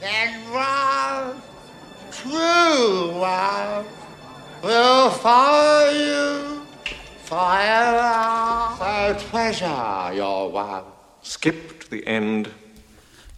[0.00, 1.42] That love,
[2.10, 3.86] true love,
[4.62, 6.62] will follow you
[7.24, 8.74] forever.
[8.78, 10.86] So treasure your love.
[11.22, 12.50] Skip to the end.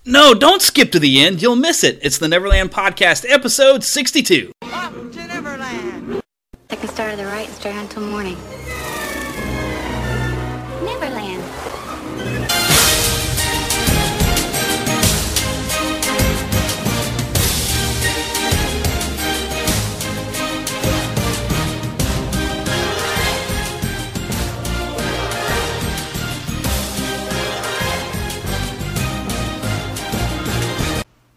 [0.07, 1.41] No, don't skip to the end.
[1.41, 1.99] You'll miss it.
[2.03, 4.53] It's the Neverland Podcast, episode 62.
[4.63, 6.21] Up to Neverland.
[6.69, 8.37] Take a start to the right and stay on until morning.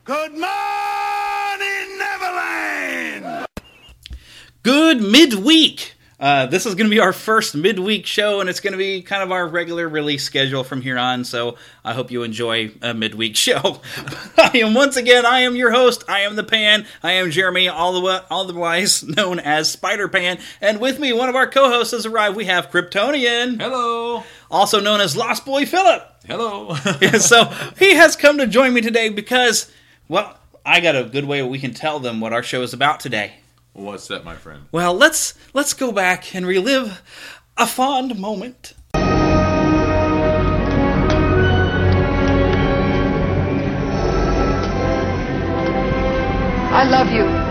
[0.07, 3.45] Good morning, Neverland!
[4.63, 5.95] Good midweek.
[6.18, 9.01] Uh, this is going to be our first midweek show, and it's going to be
[9.01, 11.25] kind of our regular release schedule from here on.
[11.25, 13.81] So I hope you enjoy a midweek show.
[14.38, 16.06] I am once again, I am your host.
[16.07, 16.85] I am the Pan.
[17.03, 21.35] I am Jeremy, all the otherwise known as Spider Pan, and with me, one of
[21.35, 22.38] our co-hosts has arrived.
[22.38, 24.24] We have Kryptonian, Hello.
[24.50, 26.01] also known as Lost Boy Philip.
[26.25, 26.75] Hello.
[27.19, 29.69] So he has come to join me today because,
[30.07, 33.00] well, I got a good way we can tell them what our show is about
[33.00, 33.34] today.
[33.73, 34.66] What's that, my friend?
[34.72, 37.01] Well, let's let's go back and relive
[37.57, 38.73] a fond moment.
[46.69, 47.47] I love you.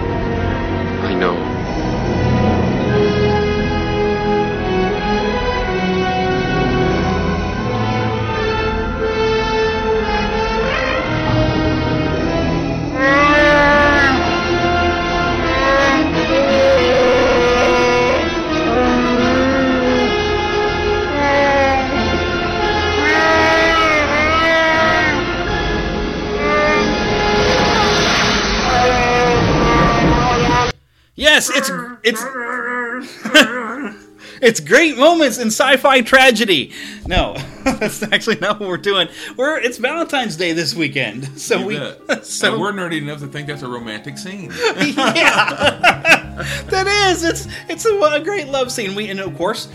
[34.56, 36.72] It's great moments in sci-fi tragedy.
[37.06, 37.34] No,
[37.64, 39.08] that's actually not what we're doing.
[39.36, 42.24] We're it's Valentine's Day this weekend, so You we bet.
[42.24, 44.50] so and we're nerdy enough to think that's a romantic scene.
[44.76, 48.94] yeah, that is it's it's a, a great love scene.
[48.94, 49.68] We and of course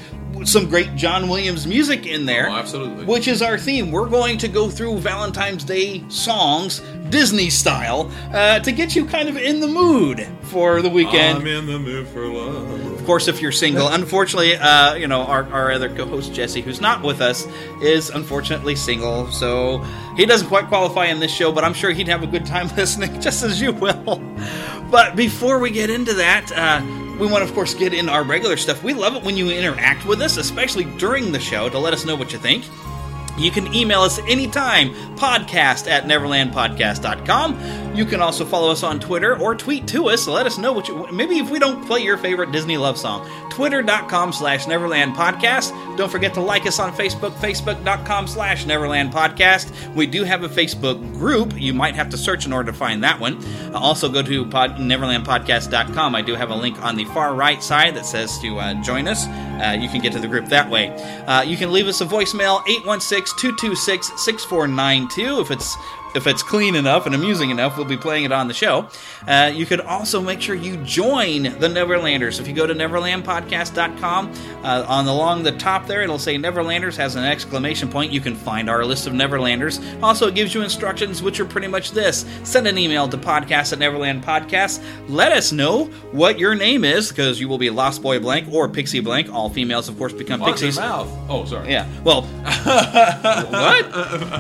[0.46, 2.50] some great John Williams music in there.
[2.50, 3.06] Oh, absolutely.
[3.06, 3.92] Which is our theme.
[3.92, 9.30] We're going to go through Valentine's Day songs, Disney style, uh, to get you kind
[9.30, 11.40] of in the mood for the weekend.
[11.40, 12.91] I'm in the mood for love.
[13.02, 16.80] Of course, if you're single, unfortunately, uh, you know our, our other co-host Jesse, who's
[16.80, 17.48] not with us,
[17.82, 19.80] is unfortunately single, so
[20.16, 21.52] he doesn't quite qualify in this show.
[21.52, 24.22] But I'm sure he'd have a good time listening, just as you will.
[24.92, 26.86] But before we get into that, uh,
[27.20, 28.84] we want to, of course, get in our regular stuff.
[28.84, 32.06] We love it when you interact with us, especially during the show, to let us
[32.06, 32.66] know what you think.
[33.42, 37.96] You can email us anytime, podcast at neverlandpodcast.com.
[37.96, 40.28] You can also follow us on Twitter or tweet to us.
[40.28, 43.28] Let us know what you, maybe if we don't play your favorite Disney love song.
[43.52, 45.72] Twitter.com slash Neverland Podcast.
[45.98, 49.94] Don't forget to like us on Facebook, Facebook.com slash Neverland Podcast.
[49.94, 51.60] We do have a Facebook group.
[51.60, 53.44] You might have to search in order to find that one.
[53.74, 56.16] Uh, also, go to pod, NeverlandPodcast.com.
[56.16, 59.08] I do have a link on the far right side that says to uh, join
[59.10, 59.28] us.
[59.28, 60.90] Uh, you can get to the group that way.
[61.28, 62.62] Uh, you can leave us a voicemail
[63.34, 65.78] 816-226-6492 if it's
[66.16, 68.88] if it's clean enough and amusing enough, we'll be playing it on the show.
[69.28, 72.40] Uh, you could also make sure you join the Neverlanders.
[72.40, 77.16] If you go to neverlandpodcast.com, uh, on along the top there, it'll say Neverlanders has
[77.16, 78.12] an exclamation point.
[78.12, 79.82] You can find our list of Neverlanders.
[80.04, 83.74] Also, it gives you instructions, which are pretty much this: send an email to podcast
[83.74, 84.84] at Neverland Podcast.
[85.08, 88.68] Let us know what your name is, because you will be Lost Boy Blank or
[88.70, 89.32] Pixie Blank.
[89.34, 90.78] All females, of course, become your pixies.
[90.78, 91.10] mouth.
[91.30, 91.70] Oh, sorry.
[91.70, 91.88] Yeah.
[92.04, 93.92] Well, what?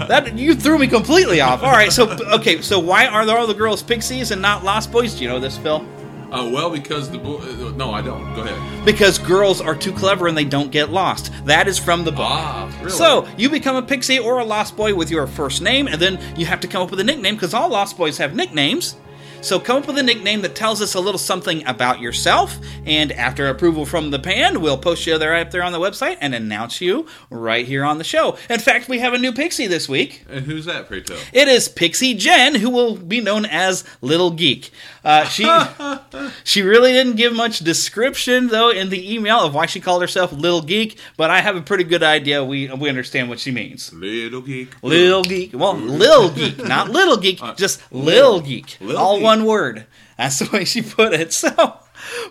[0.07, 1.60] That you threw me completely off.
[1.61, 1.91] All right.
[1.91, 2.61] So okay.
[2.61, 5.13] So why are all the girls pixies and not lost boys?
[5.15, 5.85] Do you know this, Phil?
[6.31, 7.35] Uh, well, because the boy.
[7.37, 8.33] Uh, no, I don't.
[8.33, 8.85] Go ahead.
[8.85, 11.31] Because girls are too clever and they don't get lost.
[11.45, 12.21] That is from the book.
[12.21, 12.89] Ah, really?
[12.91, 16.19] So you become a pixie or a lost boy with your first name, and then
[16.37, 18.95] you have to come up with a nickname because all lost boys have nicknames.
[19.41, 23.11] So come up with a nickname that tells us a little something about yourself, and
[23.11, 26.35] after approval from the pan, we'll post you there up there on the website and
[26.35, 28.37] announce you right here on the show.
[28.51, 30.23] In fact, we have a new pixie this week.
[30.29, 31.17] And who's that, pray tell?
[31.33, 34.69] It is Pixie Jen, who will be known as Little Geek.
[35.03, 35.43] Uh, she
[36.43, 40.31] she really didn't give much description though in the email of why she called herself
[40.31, 42.43] Little Geek, but I have a pretty good idea.
[42.45, 43.91] We we understand what she means.
[43.93, 44.69] Little geek.
[44.83, 49.23] Little Geek, well, Lil Geek, not Little Geek, just Lil Geek, Lil all Geek.
[49.23, 49.85] one word.
[50.17, 51.33] That's the way she put it.
[51.41, 51.79] So.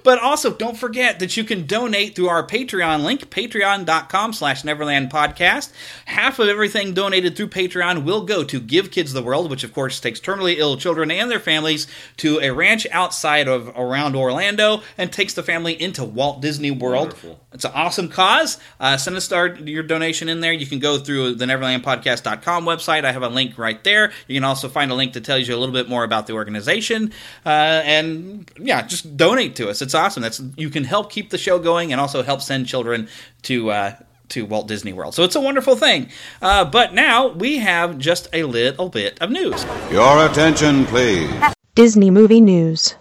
[0.02, 5.10] But also, don't forget that you can donate through our Patreon link, patreon.com slash Neverland
[5.10, 5.72] Podcast.
[6.06, 9.72] Half of everything donated through Patreon will go to Give Kids the World, which of
[9.72, 11.86] course takes terminally ill children and their families
[12.18, 17.08] to a ranch outside of around Orlando and takes the family into Walt Disney World.
[17.08, 17.40] Wonderful.
[17.52, 18.58] It's an awesome cause.
[18.78, 20.52] Uh, send us our, your donation in there.
[20.52, 23.04] You can go through the NeverlandPodcast.com website.
[23.04, 24.12] I have a link right there.
[24.28, 26.34] You can also find a link that tells you a little bit more about the
[26.34, 27.12] organization.
[27.44, 27.48] Uh,
[27.84, 29.80] and yeah, just donate to us.
[29.82, 30.22] It's awesome.
[30.22, 33.08] That's you can help keep the show going and also help send children
[33.42, 33.70] to.
[33.70, 33.94] Uh,
[34.30, 35.12] to Walt Disney World.
[35.12, 36.08] So it's a wonderful thing.
[36.40, 39.66] Uh, but now we have just a little bit of news.
[39.90, 41.28] Your attention, please.
[41.74, 42.94] Disney Movie News.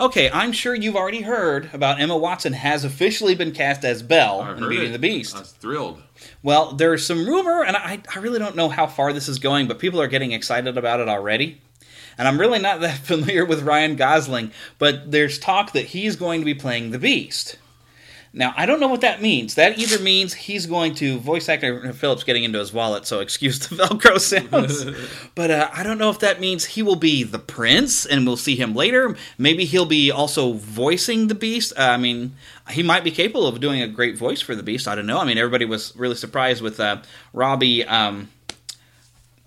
[0.00, 4.40] Okay, I'm sure you've already heard about Emma Watson has officially been cast as Belle
[4.40, 4.86] I in Beauty it.
[4.86, 5.36] and the Beast.
[5.36, 6.02] I was thrilled.
[6.42, 9.68] Well, there's some rumor, and I, I really don't know how far this is going,
[9.68, 11.60] but people are getting excited about it already.
[12.18, 16.40] And I'm really not that familiar with Ryan Gosling, but there's talk that he's going
[16.40, 17.56] to be playing the Beast.
[18.34, 19.56] Now, I don't know what that means.
[19.56, 23.58] That either means he's going to voice actor Phillips getting into his wallet, so excuse
[23.58, 24.86] the Velcro sounds.
[25.34, 28.38] but uh, I don't know if that means he will be the prince, and we'll
[28.38, 29.16] see him later.
[29.36, 31.74] Maybe he'll be also voicing the Beast.
[31.76, 32.34] Uh, I mean,
[32.70, 34.88] he might be capable of doing a great voice for the Beast.
[34.88, 35.18] I don't know.
[35.18, 37.02] I mean, everybody was really surprised with uh,
[37.34, 37.84] Robby.
[37.84, 38.30] Um,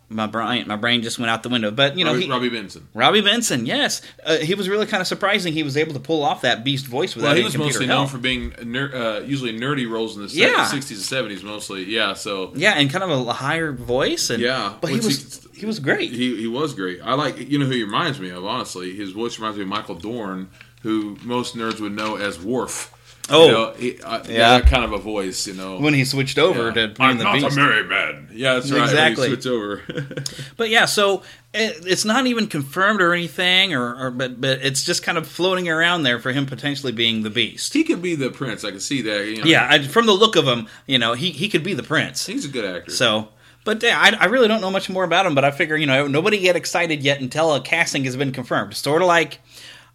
[0.10, 1.72] my brain, my brain just went out the window.
[1.72, 2.88] But you know, Robby, he, Robby Benson.
[2.94, 5.54] Robby Benson, yes, uh, he was really kind of surprising.
[5.54, 7.74] He was able to pull off that Beast voice without Well, he any was computer
[7.80, 8.00] mostly help.
[8.02, 10.66] known for being ner- uh, usually nerdy roles in the Yeah.
[10.72, 11.84] 60s and 70s, mostly.
[11.86, 15.66] Yeah, so Yeah, and kind of a higher voice, and Yeah, but he was he
[15.66, 16.12] was great.
[16.12, 17.00] he he was great.
[17.04, 18.46] I like you know who he reminds me of.
[18.46, 20.50] Honestly, his voice reminds me of Michael Dorn,
[20.84, 22.92] who most nerds would know as Worf.
[23.30, 23.46] Oh.
[23.46, 24.60] you know, he, uh, Yeah.
[24.62, 25.48] kind of a voice.
[25.48, 26.88] You know, when he switched over Yeah.
[26.88, 27.58] to I'm the not Beast.
[27.58, 28.30] a merry man.
[28.32, 28.84] Yeah, that's right.
[28.84, 29.30] Exactly.
[29.30, 29.82] When he over.
[30.58, 31.24] But yeah, so
[31.54, 35.28] it, it's not even confirmed or anything, or, or but but it's just kind of
[35.28, 37.74] floating around there for him potentially being the Beast.
[37.74, 38.64] he could be the prince.
[38.64, 39.26] I can see that.
[39.26, 39.46] You know.
[39.46, 42.26] Yeah, I, from the look of him, you know, he he could be the prince.
[42.26, 42.92] he's a good actor.
[42.92, 43.30] So,
[43.64, 45.34] but yeah, I, I really don't know much more about him.
[45.34, 48.76] But I figure, you know, nobody get excited yet until a casting has been confirmed.
[48.76, 49.40] Sort of like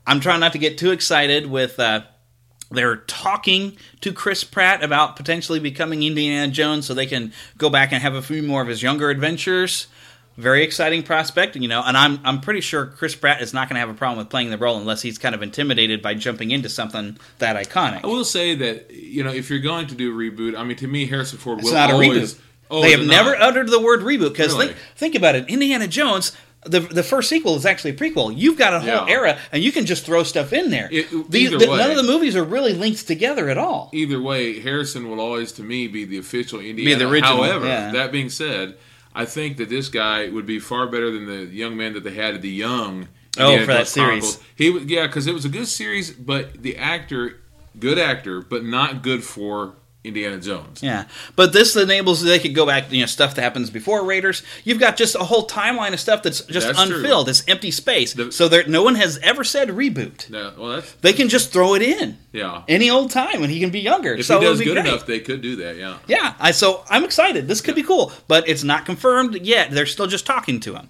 [0.07, 1.79] I'm trying not to get too excited with.
[1.79, 2.03] Uh,
[2.71, 7.93] they're talking to Chris Pratt about potentially becoming Indiana Jones, so they can go back
[7.93, 9.87] and have a few more of his younger adventures.
[10.37, 13.75] Very exciting prospect, you know, and I'm I'm pretty sure Chris Pratt is not going
[13.75, 16.51] to have a problem with playing the role unless he's kind of intimidated by jumping
[16.53, 18.05] into something that iconic.
[18.05, 20.77] I will say that you know if you're going to do a reboot, I mean
[20.79, 22.39] to me Harrison Ford It's will not a reboot.
[22.71, 23.43] Oh, they have never not?
[23.43, 24.69] uttered the word reboot because Really?
[24.69, 25.49] think, think about it.
[25.51, 28.33] Indiana Jones, the the first sequel is actually a prequel.
[28.37, 29.07] You've got a whole Yeah.
[29.09, 30.89] era, and you can just throw stuff in there.
[30.93, 31.77] It- The- the- way.
[31.79, 33.91] none of the movies are really linked together at all.
[33.95, 37.09] Either way, Harrison will always to me be the official Indiana.
[37.09, 37.91] original, However, yeah.
[37.93, 38.75] that being said,
[39.15, 42.15] I think that this guy would be far better than the young man that they
[42.15, 43.09] had at the young.
[43.39, 44.39] Oh, Indiana for that Jones series.
[44.57, 47.39] He was yeah, because it was a good series, but the actor,
[47.79, 50.83] good actor, but not good for Indiana Jones.
[50.83, 51.05] Yeah,
[51.37, 54.43] but this enables they could go back, you know, stuff that happens before Raiders.
[54.65, 56.97] You've got just a whole timeline of stuff that's just That's true.
[56.97, 57.29] unfilled.
[57.29, 58.17] It's empty space.
[58.35, 60.31] so there, no one has ever said reboot.
[60.31, 62.63] No, well, that's They can just throw it in yeah.
[62.67, 64.15] any old time when he can be younger.
[64.15, 64.87] If so he does good great.
[64.87, 65.77] enough, they could do that.
[65.77, 65.99] Yeah.
[66.07, 67.47] Yeah, I so I'm excited.
[67.47, 69.71] This could be cool, but it's not confirmed yet.
[69.71, 70.89] They're still just talking to him.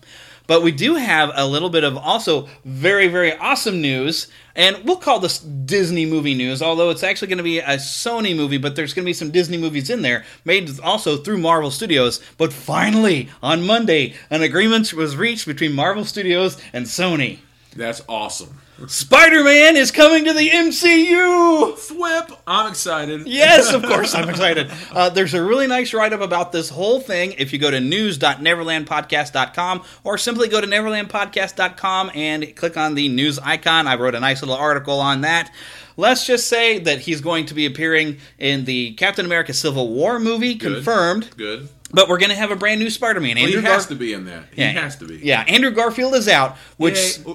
[0.50, 4.26] But we do have a little bit of also very very awesome news,
[4.56, 6.60] and we'll call this Disney movie news.
[6.60, 9.30] Although it's actually going to be a Sony movie, but there's going to be some
[9.30, 12.20] Disney movies in there made also through Marvel Studios.
[12.36, 17.38] But finally, on Monday, an agreement was reached between Marvel Studios and Sony.
[17.76, 18.58] That's awesome.
[18.86, 21.74] Spider-Man is coming to the MCU.
[21.74, 22.36] Thwip!
[22.46, 23.26] I'm excited.
[23.26, 24.70] Yes, of course, I'm excited.
[24.92, 27.32] Uh, there's a really nice write up about this whole thing.
[27.38, 33.38] If you go to news.neverlandpodcast.com or simply go to neverlandpodcast.com and click on the news
[33.38, 35.52] icon, I wrote a nice little article on that.
[35.96, 40.18] Let's just say that he's going to be appearing in the Captain America Civil War
[40.18, 40.74] movie, Good.
[40.76, 41.36] confirmed.
[41.36, 41.68] Good.
[41.92, 43.36] But we're going to have a brand new Spider Man.
[43.36, 44.44] Well, he Andrew has Gar- to be in that.
[44.54, 44.68] He Yeah.
[44.70, 45.16] has to be.
[45.18, 47.18] Yeah, Andrew Garfield is out, which.
[47.26, 47.34] Yay.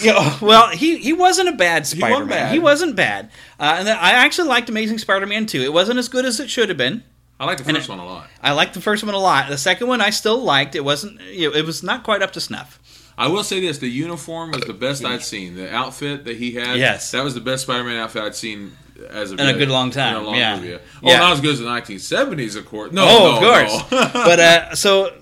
[0.04, 2.28] Yeah, well, he, he wasn't a bad wasn't Spider Man.
[2.28, 2.52] bad.
[2.52, 3.30] He wasn't bad.
[3.58, 5.60] Uh, and I actually liked Amazing Spider Man 2.
[5.62, 7.02] It wasn't as good as it should have been.
[7.38, 8.28] I like the first one a lot.
[8.42, 9.48] I liked the first one a lot.
[9.48, 10.74] The second one I still liked.
[10.74, 11.20] It wasn't.
[11.22, 12.78] You know, it was not quite up to snuff.
[13.16, 15.54] I will say this: the uniform was the best I'd seen.
[15.56, 17.10] The outfit that he had, Yes.
[17.12, 18.72] that was the best Spider-Man outfit I'd seen
[19.08, 20.56] as of In a good long time, In a long yeah.
[20.56, 21.18] movie, Well, Yeah.
[21.20, 22.92] not as good as the 1970s, of course.
[22.92, 23.90] No, oh, no, of course.
[23.92, 24.10] no.
[24.12, 25.12] but uh, so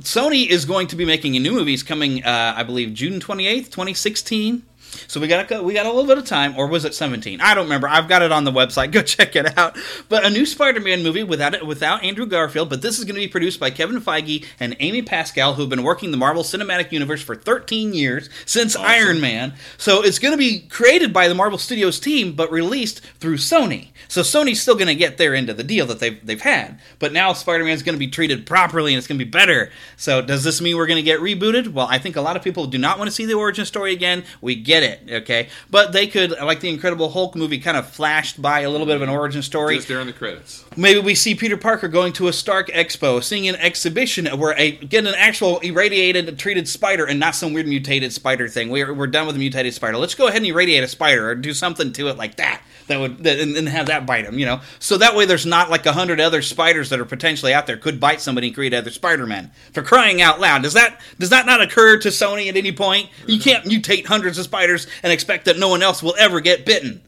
[0.00, 1.74] Sony is going to be making a new movie.
[1.74, 4.62] It's coming, uh, I believe, June twenty eighth, twenty sixteen.
[5.08, 7.40] So we got a, we got a little bit of time, or was it seventeen?
[7.40, 7.88] I don't remember.
[7.88, 8.92] I've got it on the website.
[8.92, 9.78] Go check it out.
[10.10, 12.68] But a new Spider-Man movie without it, without Andrew Garfield.
[12.68, 15.82] But this is going to be produced by Kevin Feige and Amy Pascal, who've been
[15.82, 19.54] working the Marvel Cinematic Universe for thirteen years since Iron Man.
[19.78, 23.88] So it's going to be created by the Marvel Studios team, but released through Sony.
[24.08, 26.80] So Sony's still going to get their end of the deal that they've they've had.
[26.98, 29.70] But now Spider-Man's going to be treated properly, and it's going to be better.
[29.96, 31.72] So does this mean we're going to get rebooted?
[31.72, 33.94] Well, I think a lot of people do not want to see the origin story
[33.94, 34.24] again.
[34.42, 35.48] We get it, okay?
[35.70, 38.96] But they could, like the Incredible Hulk movie, kind of flashed by a little bit
[38.96, 39.76] of an origin story.
[39.76, 40.64] Just during the credits.
[40.76, 44.72] Maybe we see Peter Parker going to a Stark Expo, seeing an exhibition where a
[44.72, 48.70] get an actual irradiated, treated spider, and not some weird mutated spider thing.
[48.70, 49.96] We're, we're done with the mutated spider.
[49.98, 52.62] Let's go ahead and irradiate a spider or do something to it like that.
[52.88, 54.60] That would that, and, and have that bite him, you know.
[54.78, 57.76] So that way, there's not like a hundred other spiders that are potentially out there
[57.76, 59.50] could bite somebody and create other Spider-Man.
[59.72, 63.10] For crying out loud, does that does that not occur to Sony at any point?
[63.26, 66.66] You can't mutate hundreds of spiders and expect that no one else will ever get
[66.66, 67.02] bitten.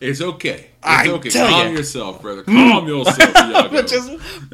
[0.00, 0.52] It's okay.
[0.52, 1.30] It's I okay.
[1.30, 1.78] tell Calm ya.
[1.78, 2.42] yourself, brother.
[2.42, 2.88] Calm hmm.
[2.88, 3.74] yourself, Iago.
[3.74, 4.10] Which just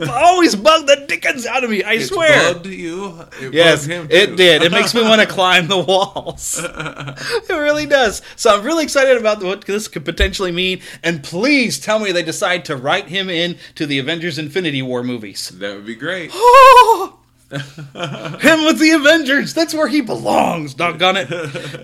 [0.09, 1.83] always bugged the dickens out of me.
[1.83, 2.55] I It's swear.
[2.55, 3.19] bugged you.
[3.41, 4.15] It Yes, bugged him too.
[4.17, 4.63] it did.
[4.63, 6.61] It makes me want to climb the walls.
[6.65, 8.23] it really does.
[8.37, 10.81] So I'm really excited about what this could potentially mean.
[11.03, 15.03] And please tell me they decide to write him in to the Avengers Infinity War
[15.03, 15.49] movies.
[15.49, 16.31] That would be great.
[17.51, 19.55] him with the Avengers.
[19.55, 21.31] That's where he belongs, doggone it.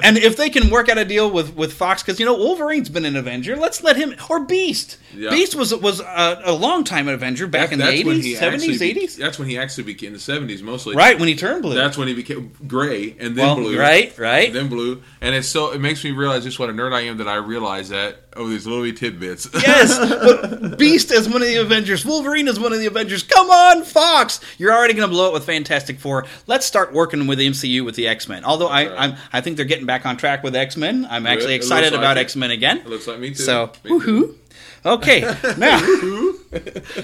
[0.03, 2.89] and if they can work out a deal with, with Fox, because, you know, Wolverine's
[2.89, 4.15] been an Avenger, let's let him.
[4.31, 4.99] Or Beast.
[5.15, 5.31] Yeah.
[5.31, 9.17] Beast was was a, a long time Avenger back in the 80s, 70s, 80s.
[9.17, 10.95] That's when he actually became in the seventies mostly.
[10.95, 11.75] Right, when he turned blue.
[11.75, 13.79] That's when he became gray and then Well, blue.
[13.79, 14.47] right, right.
[14.47, 15.03] And then blue.
[15.21, 17.37] And it's so it makes me realize just what a nerd I am that I
[17.37, 19.49] realize that oh these little tidbits.
[19.67, 22.05] Yes, but Beast is one of the Avengers.
[22.05, 23.23] Wolverine is one of the Avengers.
[23.23, 24.41] Come on, Fox!
[24.59, 26.27] You're already going to blow it with Fantastic Four.
[26.47, 28.45] Let's start working with the MCU with the X Men.
[28.45, 28.95] Although I, right.
[28.99, 31.07] I'm, I think they're getting back on track with X Men.
[31.11, 32.19] I'm actually excited like about.
[32.19, 32.79] X Men again.
[32.79, 33.43] It looks like me too.
[33.43, 34.39] So, Me too.
[34.85, 35.21] Okay,
[35.59, 35.81] now,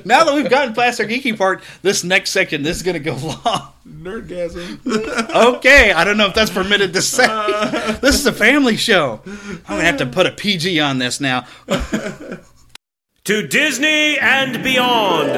[0.05, 3.01] now that we've gotten past our geeky part, this next section this is going to
[3.01, 3.73] go long.
[3.89, 4.79] Nerdgasm.
[5.57, 7.27] Okay, I don't know if that's permitted to say.
[8.01, 9.21] This is a family show.
[9.27, 9.33] I'm
[9.67, 11.47] going to have to put a PG on this now.
[13.27, 15.31] To Disney and beyond.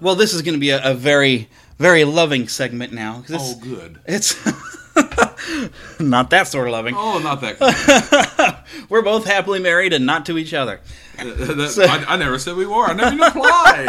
[0.00, 3.22] Well, this is going to be a, a very, very loving segment now.
[3.26, 3.98] 'cause Oh It's, good.
[4.06, 4.36] it's
[6.00, 6.94] not that sort of loving.
[6.96, 8.64] Oh not that.
[8.88, 10.80] We're both happily married and not to each other.
[11.16, 12.84] That- I, I never said we were.
[12.84, 13.86] I never even applied.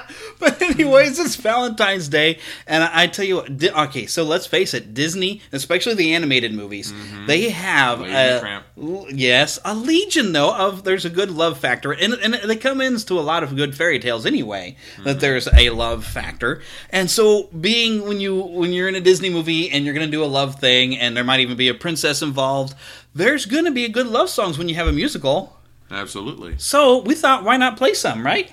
[0.38, 3.58] But anyways, it's Valentine's Day, and I, I tell you what.
[3.58, 6.94] Di- okay, so let's face it, Disney, especially the animated movies,
[7.26, 8.14] they have Mm-hmm.
[8.14, 8.64] A, Tramp.
[9.10, 13.18] yes a legion though of there's a good love factor, and and they come into
[13.18, 14.76] a lot of good fairy tales anyway.
[14.94, 15.04] Mm-hmm.
[15.04, 19.28] That there's a love factor, and so being when you when you're in a Disney
[19.28, 21.74] movie and you're going to do a love thing, and there might even be a
[21.74, 22.74] princess involved,
[23.14, 25.54] there's going to be a good love songs when you have a musical.
[25.90, 26.54] Absolutely.
[26.58, 28.50] So we thought, why not play some, right?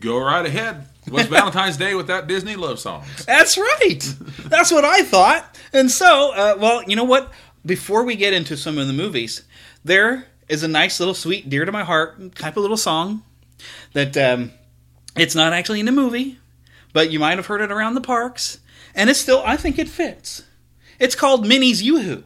[0.00, 0.86] Go, right ahead.
[1.08, 3.24] What's Valentine's Day without Disney love songs?
[3.24, 4.00] That's right.
[4.40, 5.58] That's what I thought.
[5.72, 7.32] And so, uh, well, you know what?
[7.64, 9.44] Before we get into some of the movies,
[9.84, 13.22] there is a nice little sweet, dear to my heart type of little song
[13.92, 14.52] that um,
[15.16, 16.38] it's not actually in the movie,
[16.92, 18.58] but you might have heard it around the parks,
[18.94, 20.42] and it's still I think it fits.
[20.98, 22.24] It's called Minnie's Yoo-Hoo.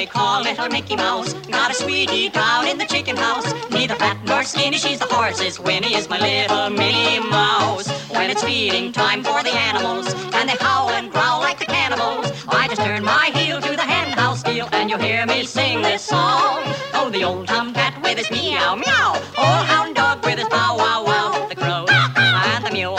[0.00, 1.34] They call Little Mickey Mouse.
[1.56, 3.52] Got a sweetie down in the chicken house.
[3.70, 5.60] Neither fat nor skinny, she's the horse's.
[5.60, 7.86] Winnie is my little Minnie Mouse.
[8.08, 12.32] When it's feeding time for the animals, and they howl and growl like the cannibals,
[12.48, 15.82] I just turn my heel to the hen house deal, and you'll hear me sing
[15.82, 16.62] this song.
[16.94, 21.04] Oh, the old tomcat with his meow meow, old hound dog with his bow wow
[21.04, 22.96] wow, the crow and the mule.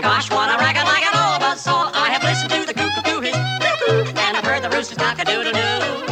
[0.00, 1.90] Gosh, what a racket like an old buzzsaw.
[1.92, 5.24] I have listened to the cuckoo his cuckoo, and I've heard the rooster's cock a
[5.26, 6.03] doodle doo.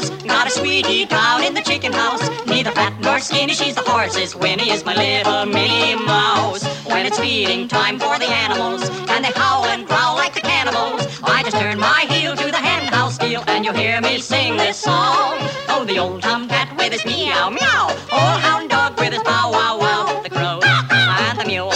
[0.00, 0.10] Mouse.
[0.24, 2.22] Got a sweetie down in the chicken house.
[2.46, 4.34] Neither fat nor skinny, she's the horse's.
[4.34, 6.64] Winnie is my little Minnie Mouse.
[6.86, 11.06] When it's feeding time for the animals, and they howl and growl like the cannibals,
[11.22, 14.56] I just turn my heel to the hen house deal, and you'll hear me sing
[14.56, 15.36] this song.
[15.68, 19.78] Oh, the old tomcat with his meow meow, old hound dog with his bow wow
[19.78, 21.70] wow, the crow and the mule.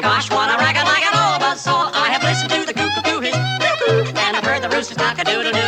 [0.00, 1.90] Gosh, what a racket like an old buzzsaw.
[1.92, 5.24] I have listened to the cuckoo his cuckoo, and I've heard the rooster's cock a
[5.24, 5.59] doodle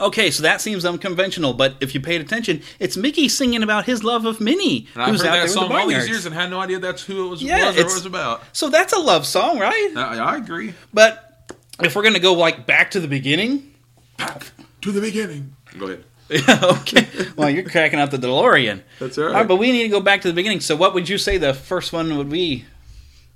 [0.00, 4.02] Okay, so that seems unconventional, but if you paid attention, it's Mickey singing about his
[4.02, 6.08] love of Minnie, And I've who's heard out there that with the song all these
[6.08, 8.42] years and had no idea that's who it was, Yeah, was or it's- was about.
[8.52, 9.92] So that's a love song, right?
[9.96, 10.72] I, I agree.
[10.94, 13.74] But if we're gonna go like back to the beginning,
[14.16, 14.46] back
[14.82, 15.54] To the beginning.
[15.78, 16.04] Go ahead.
[16.30, 17.06] yeah, okay.
[17.36, 18.82] Well, you're cracking up the DeLorean.
[19.00, 19.36] That's all All right.
[19.40, 20.60] right, but we need to go back to the beginning.
[20.60, 22.64] So, what would you say the first one would be?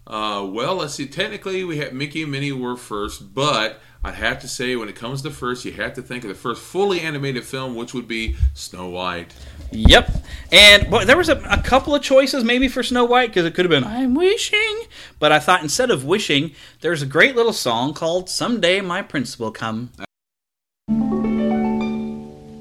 [0.07, 1.07] Uh, well, let's see.
[1.07, 4.97] Technically, we had Mickey and Minnie were first, but I'd have to say when it
[4.97, 8.07] comes to first, you have to think of the first fully animated film, which would
[8.07, 9.33] be Snow White.
[9.73, 10.11] Yep.
[10.53, 13.55] And boy, there was a, a couple of choices maybe for Snow White because it
[13.55, 14.83] could have been I'm wishing,
[15.19, 19.39] but I thought instead of wishing, there's a great little song called "Someday My Prince
[19.39, 19.91] Will Come."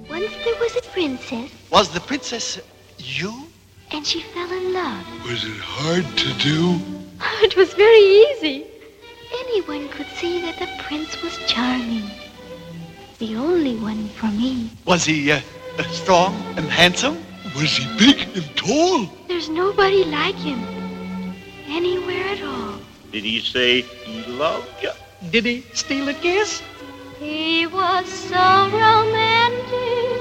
[0.09, 2.59] Once there was a princess, Was the princess
[2.97, 3.47] you?
[3.91, 5.05] and she fell in love.
[5.25, 6.79] Was it hard to do?
[7.43, 8.65] It was very easy.
[9.39, 12.09] Anyone could see that the prince was charming.
[13.19, 14.69] The only one for me.
[14.85, 15.41] Was he uh,
[15.91, 17.17] strong and handsome?
[17.55, 19.09] Was he big and tall?
[19.27, 20.61] There's nobody like him.
[21.67, 22.79] Anywhere at all.
[23.11, 24.91] Did he say he loved you?
[25.31, 26.61] Did he steal a kiss?
[27.19, 30.12] He was so romantic.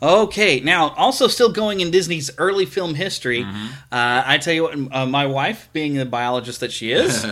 [0.00, 3.42] Okay, now also still going in Disney's early film history.
[3.44, 7.26] Uh, I tell you what, uh, my wife, being the biologist that she is,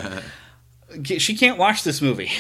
[1.18, 2.30] she can't watch this movie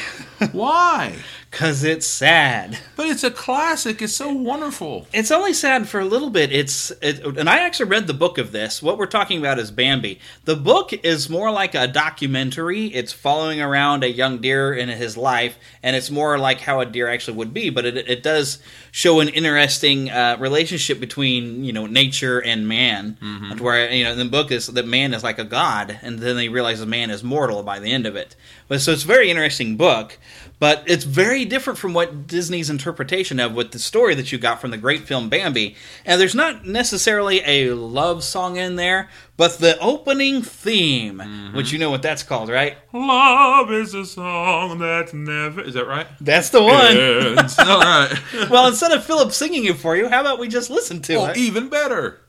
[0.52, 1.14] Why?
[1.56, 2.78] Because it's sad.
[2.96, 4.02] But it's a classic.
[4.02, 5.06] It's so wonderful.
[5.14, 6.52] It's only sad for a little bit.
[6.52, 8.82] It's it, and I actually read the book of this.
[8.82, 10.20] What we're talking about is Bambi.
[10.44, 12.88] The book is more like a documentary.
[12.88, 16.84] It's following around a young deer in his life, and it's more like how a
[16.84, 17.70] deer actually would be.
[17.70, 18.58] But it, it does
[18.92, 23.60] show an interesting uh, relationship between you know nature and man, Mhm.
[23.60, 26.36] where you know in the book is that man is like a god, and then
[26.36, 28.36] they realize the man is mortal by the end of it.
[28.68, 30.18] But so it's a very interesting book.
[30.58, 34.58] But it's very different from what Disney's interpretation of with the story that you got
[34.58, 35.76] from the great film Bambi.
[36.06, 41.56] And there's not necessarily a love song in there, but the opening theme, mm-hmm.
[41.56, 42.78] which you know what that's called, right?
[42.94, 45.60] Love is a song that never.
[45.60, 46.06] Is that right?
[46.22, 47.38] That's the one.
[47.68, 48.18] All right.
[48.50, 51.26] well, instead of Philip singing it for you, how about we just listen to Oh,
[51.26, 51.36] it?
[51.36, 52.20] even better.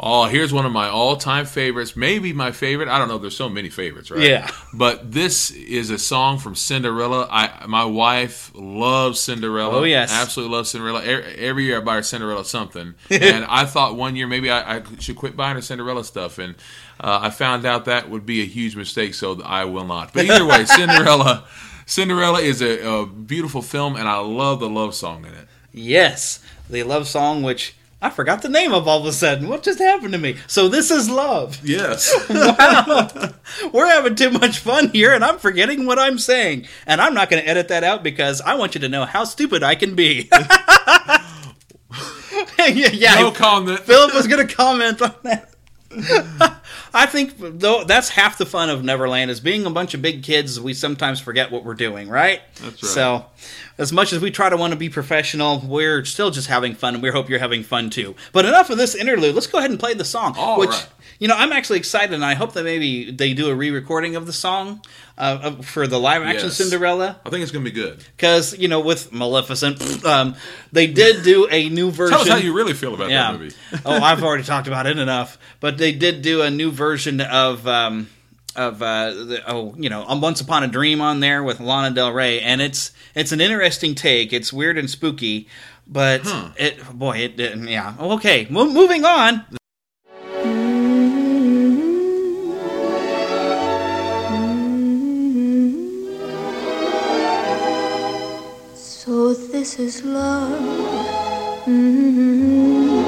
[0.00, 1.96] Oh, here's one of my all-time favorites.
[1.96, 2.88] Maybe my favorite.
[2.88, 3.18] I don't know.
[3.18, 4.20] There's so many favorites, right?
[4.20, 4.48] Yeah.
[4.72, 7.26] But this is a song from Cinderella.
[7.28, 9.78] I my wife loves Cinderella.
[9.80, 10.12] Oh, yes.
[10.12, 11.02] absolutely loves Cinderella.
[11.04, 14.82] Every year I buy her Cinderella something, and I thought one year maybe I, I
[15.00, 16.54] should quit buying her Cinderella stuff, and
[17.00, 19.14] uh, I found out that would be a huge mistake.
[19.14, 20.12] So I will not.
[20.12, 21.44] But either way, Cinderella.
[21.86, 25.48] Cinderella is a, a beautiful film, and I love the love song in it.
[25.72, 29.48] Yes, the love song, which I forgot the name of all of a sudden.
[29.48, 30.36] What just happened to me?
[30.46, 31.58] So this is love.
[31.64, 32.14] Yes.
[32.30, 33.10] wow.
[33.72, 36.68] We're having too much fun here, and I'm forgetting what I'm saying.
[36.86, 39.24] And I'm not going to edit that out because I want you to know how
[39.24, 40.28] stupid I can be.
[42.58, 43.14] yeah, yeah.
[43.16, 43.80] No comment.
[43.80, 45.54] Philip was going to comment on that.
[46.94, 50.22] I think though that's half the fun of Neverland is being a bunch of big
[50.22, 50.60] kids.
[50.60, 52.40] We sometimes forget what we're doing, right?
[52.60, 52.90] That's right.
[52.90, 53.26] So,
[53.78, 56.94] as much as we try to want to be professional, we're still just having fun,
[56.94, 58.14] and we hope you're having fun too.
[58.32, 59.34] But enough of this interlude.
[59.34, 60.34] Let's go ahead and play the song.
[60.36, 60.88] All which right.
[61.18, 64.26] You know, I'm actually excited, and I hope that maybe they do a re-recording of
[64.26, 64.80] the song
[65.16, 66.56] uh, for the live-action Yes.
[66.56, 67.18] Cinderella.
[67.26, 68.04] I think it's going to be good.
[68.16, 70.36] Because you know, with Maleficent, um,
[70.70, 72.12] they did do a new version.
[72.18, 73.32] Tell us how you really feel about Yeah.
[73.32, 73.54] that movie.
[73.86, 75.38] oh, I've already talked about it enough.
[75.60, 78.08] But they did do a new version of um,
[78.54, 82.12] of uh, the, oh, you know, Once Upon a Dream on there with Lana Del
[82.12, 84.32] Rey, and it's it's an interesting take.
[84.32, 85.48] It's weird and spooky,
[85.86, 86.22] but
[86.56, 87.94] it boy, it, it yeah.
[87.98, 89.44] Okay, Mo- moving on.
[99.58, 100.60] this is love.
[101.66, 103.02] Mm-hmm.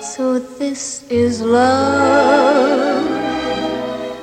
[0.00, 3.04] So this is love.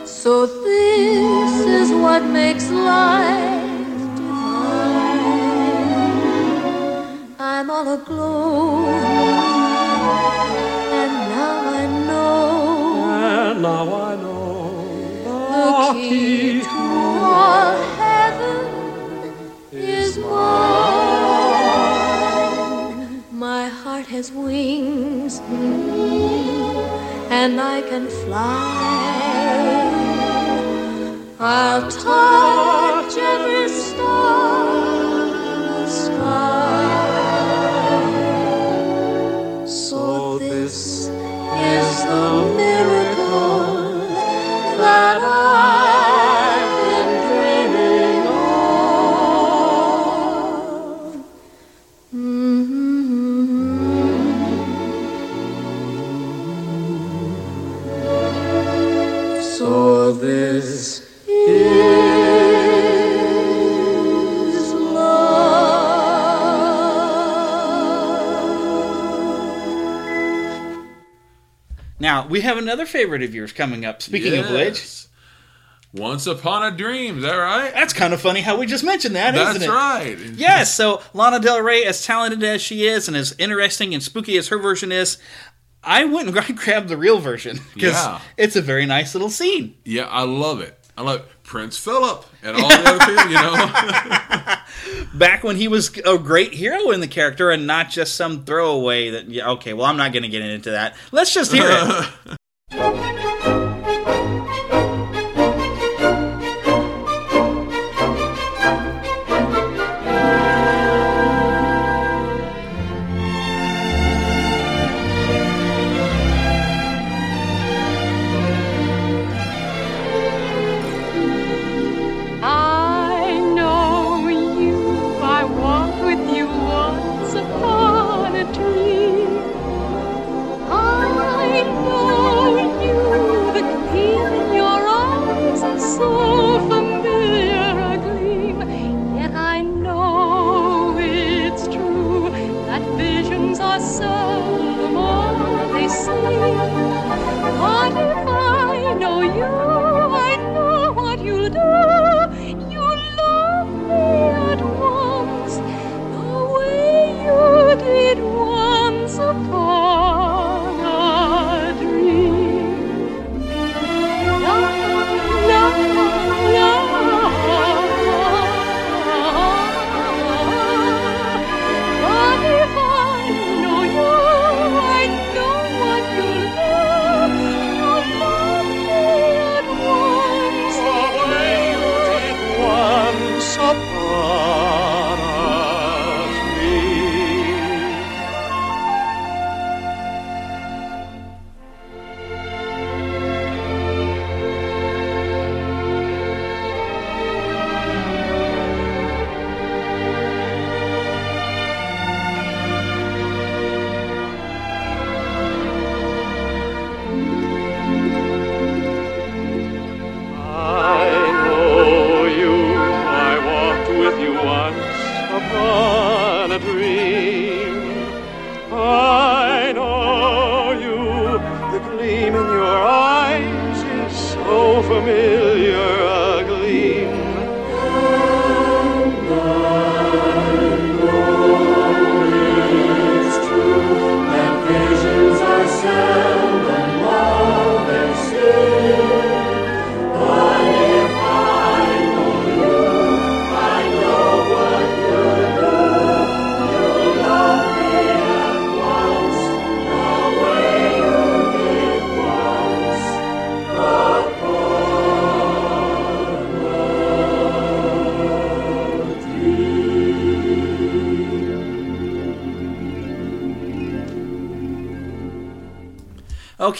[0.08, 3.70] So this is what makes life
[4.16, 5.36] divine.
[7.38, 8.88] I'm all aglow.
[11.00, 12.42] And now I know.
[13.06, 14.34] And now I know.
[15.54, 16.70] The key to
[17.22, 18.01] all
[24.12, 25.40] Has wings,
[27.40, 29.72] and I can fly.
[31.40, 34.68] I'll touch every star
[35.48, 36.92] in the sky.
[39.66, 43.01] So this is the miracle
[72.12, 74.02] Now, we have another favorite of yours coming up.
[74.02, 75.06] Speaking of which,
[75.94, 77.74] Once Upon a Dream, is that right?
[77.74, 79.70] that's kind of funny how we just mentioned that, That's not it?
[79.74, 80.18] right.
[80.36, 84.38] Yes, so Lana Del Rey, as talented as she is and as interesting and spooky
[84.38, 85.20] as her version is,
[85.86, 88.20] I went and grabbed the real version because Yeah.
[88.36, 89.78] it's a very nice little scene.
[89.86, 90.78] Yeah, I love it.
[90.98, 94.56] I love Prince Philip and all the other people, you know.
[95.14, 99.10] Back when he was a great hero in the character and not just some throwaway
[99.10, 100.96] that, okay, well, I'm not going to get into that.
[101.12, 102.38] Let's just hear it.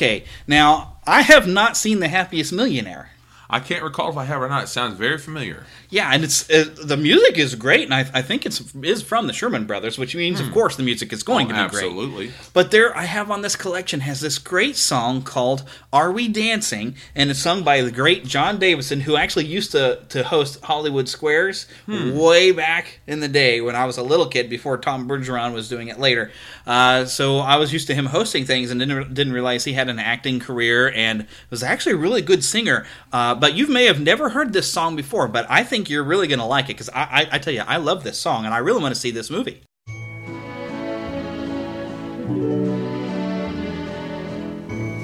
[0.02, 3.12] Okay, now, I have not seen The Happiest Millionaire.
[3.54, 4.64] I can't recall if I have or not.
[4.64, 5.66] It sounds very familiar.
[5.90, 9.28] Yeah, and it's uh, the music is great, and I, I think it's is from
[9.28, 11.56] the Sherman Brothers, which means, of course, the music is going Hmm.
[11.56, 11.84] Oh, to be great.
[11.86, 12.32] absolutely.
[12.54, 16.96] But there, I have on this collection has this great song called "Are We Dancing,"
[17.14, 21.10] and it's sung by the great John Davidson, who actually used to to host Hollywood
[21.10, 22.16] Squares Hmm.
[22.18, 25.68] way back in the day when I was a little kid, before Tom Bergeron was
[25.68, 26.32] doing it later.
[26.66, 29.90] Uh, so I was used to him hosting things, and didn't didn't realize he had
[29.90, 32.86] an acting career and was actually a really good singer.
[33.12, 36.28] Uh, but you may have never heard this song before, but I think you're really
[36.28, 38.54] going to like it because I, I, I tell you, I love this song and
[38.54, 39.64] I really want to see this movie.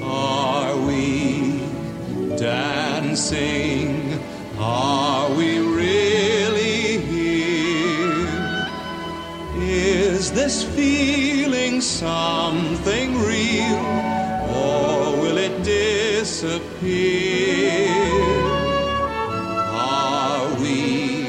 [0.03, 1.63] Are we
[2.37, 4.23] dancing?
[4.59, 8.27] Are we really here?
[9.55, 14.16] Is this feeling something real?
[15.47, 16.97] It disappear?
[19.71, 21.27] Are we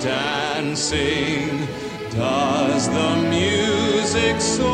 [0.00, 1.66] dancing?
[2.10, 4.70] Does the music soar?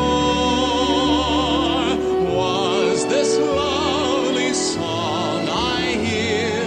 [2.37, 6.61] Was this lovely song I hear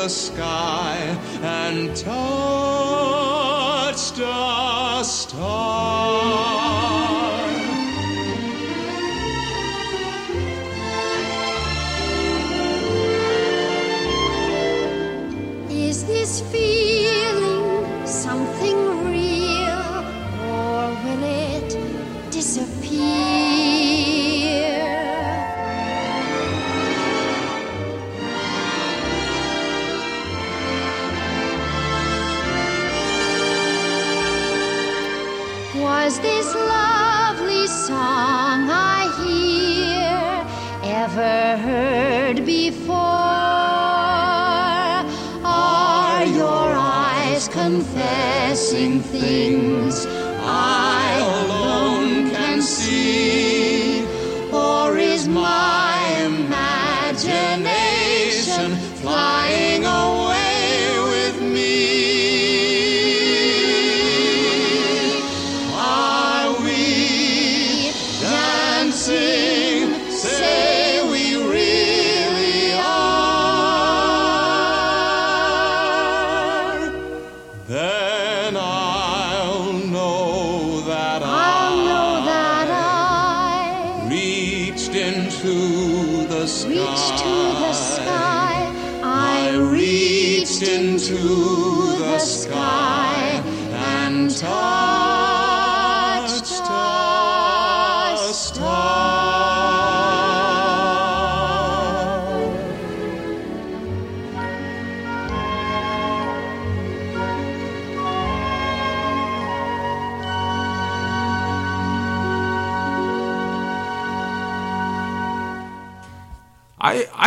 [0.09, 0.97] sky
[1.42, 2.18] and touched
[4.18, 6.48] a star.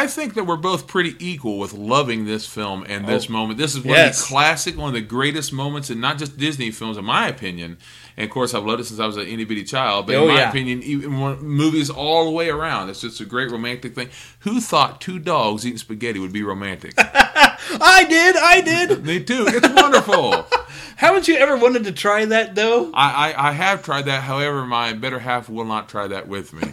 [0.03, 3.57] I, think that we're both pretty equal with loving this film and this Oh, moment.
[3.59, 4.21] This is one yes.
[4.21, 7.27] of the classic, one of the greatest moments in not just Disney films, in my
[7.27, 7.77] opinion.
[8.17, 10.07] And of course, I've loved it since I was an itty bitty child.
[10.07, 10.49] But Oh, in my yeah.
[10.49, 12.89] opinion, even movies all the way around.
[12.89, 14.09] It's just a great romantic thing.
[14.39, 16.93] Who thought two dogs eating spaghetti would be romantic?
[16.97, 19.05] I did, I did.
[19.05, 19.45] Me too.
[19.47, 20.45] It's wonderful.
[21.01, 22.91] Haven't you ever wanted to try that though?
[22.93, 24.21] I, I, I have tried that.
[24.21, 26.61] However, my better half will not try that with me.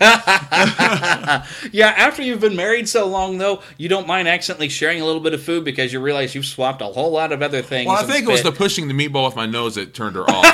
[1.73, 5.23] Yeah, after you've been married so long though, you don't mind accidentally sharing a little
[5.23, 7.87] bit of food because you realize you've swapped a whole lot of other things.
[7.87, 10.25] Well, I think it was the pushing the meatball with my nose that turned her
[10.29, 10.45] off.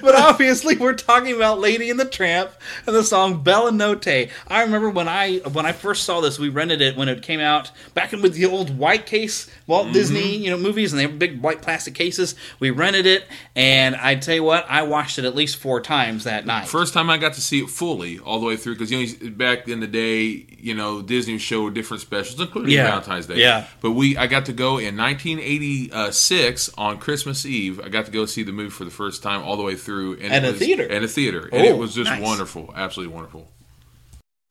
[0.01, 2.51] But obviously, we're talking about Lady and the Tramp
[2.87, 4.29] and the song Bella Notte.
[4.47, 7.39] I remember when I when I first saw this, we rented it when it came
[7.39, 9.93] out back in with the old white case Walt Mm-hmm.
[9.93, 12.35] Disney, you know, movies, and they have big white plastic cases.
[12.59, 13.25] We rented it,
[13.55, 16.67] and I tell you what, I watched it at least four times that night.
[16.67, 19.29] First time I got to see it fully, all the way through, because you know
[19.31, 22.85] back in the day, you know Disney showed different specials, including Yeah.
[22.87, 23.37] Valentine's Day.
[23.37, 23.65] Yeah.
[23.81, 27.79] But we, I got to go in 1986 on Christmas Eve.
[27.79, 30.13] I got to go see the movie for the first time, all the way through,
[30.21, 30.91] and At it a was, theater.
[30.91, 32.21] At a theater, and Oh, it was just nice.
[32.21, 33.47] wonderful, absolutely wonderful.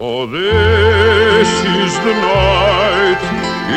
[0.01, 3.23] Oh, this is the night.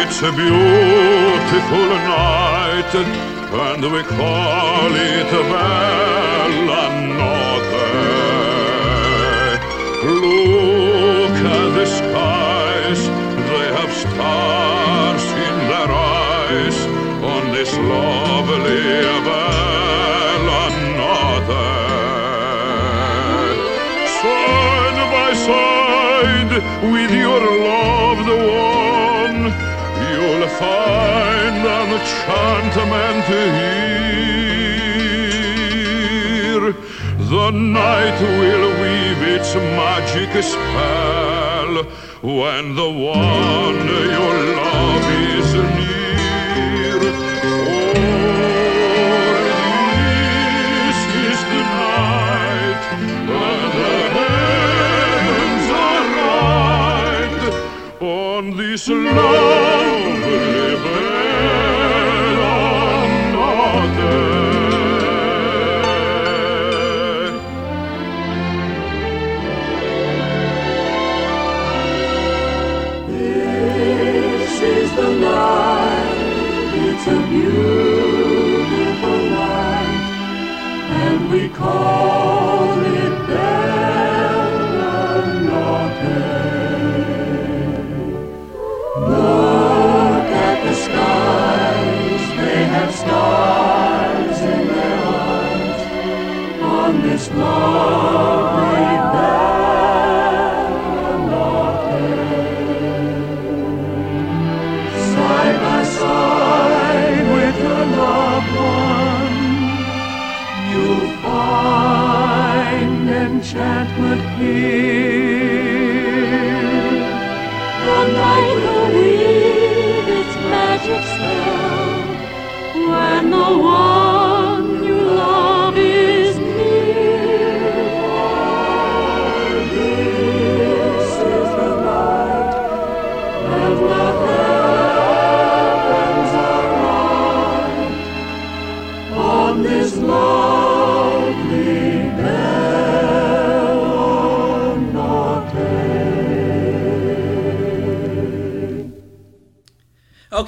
[0.02, 1.88] It's a beautiful
[2.18, 6.84] night, and we call it a Bella
[7.18, 7.74] Notte.
[10.04, 13.02] Look at the skies,
[13.52, 16.78] they have stars in their eyes
[17.34, 18.82] on this lovely
[19.24, 19.43] Bella
[26.54, 29.42] with your loved one,
[30.12, 33.94] you'll find an enchantment here.
[37.34, 41.74] The night will weave its magic spell
[42.22, 45.06] when the one you love
[45.38, 45.43] is
[58.74, 60.03] this lovely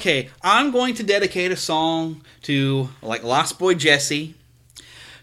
[0.06, 4.36] Okay, I'm going to dedicate a song to like Lost Boy Jesse,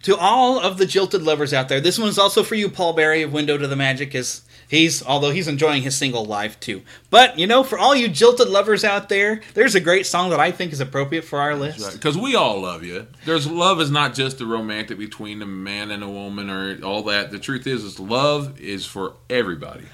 [0.02, 1.80] to all of the jilted lovers out there.
[1.80, 5.30] This one's also for you, Paul Berry of Window to the Magic, is he's although
[5.32, 6.82] he's enjoying his single life too.
[7.10, 10.42] But you know, for all you jilted lovers out there, there's a great song that
[10.42, 11.94] I think is appropriate for our list.
[11.94, 13.08] Because we all love you.
[13.24, 17.04] There's love is not just a romantic between a man and a woman or all
[17.04, 17.32] that.
[17.32, 19.86] The truth is, is love is for everybody.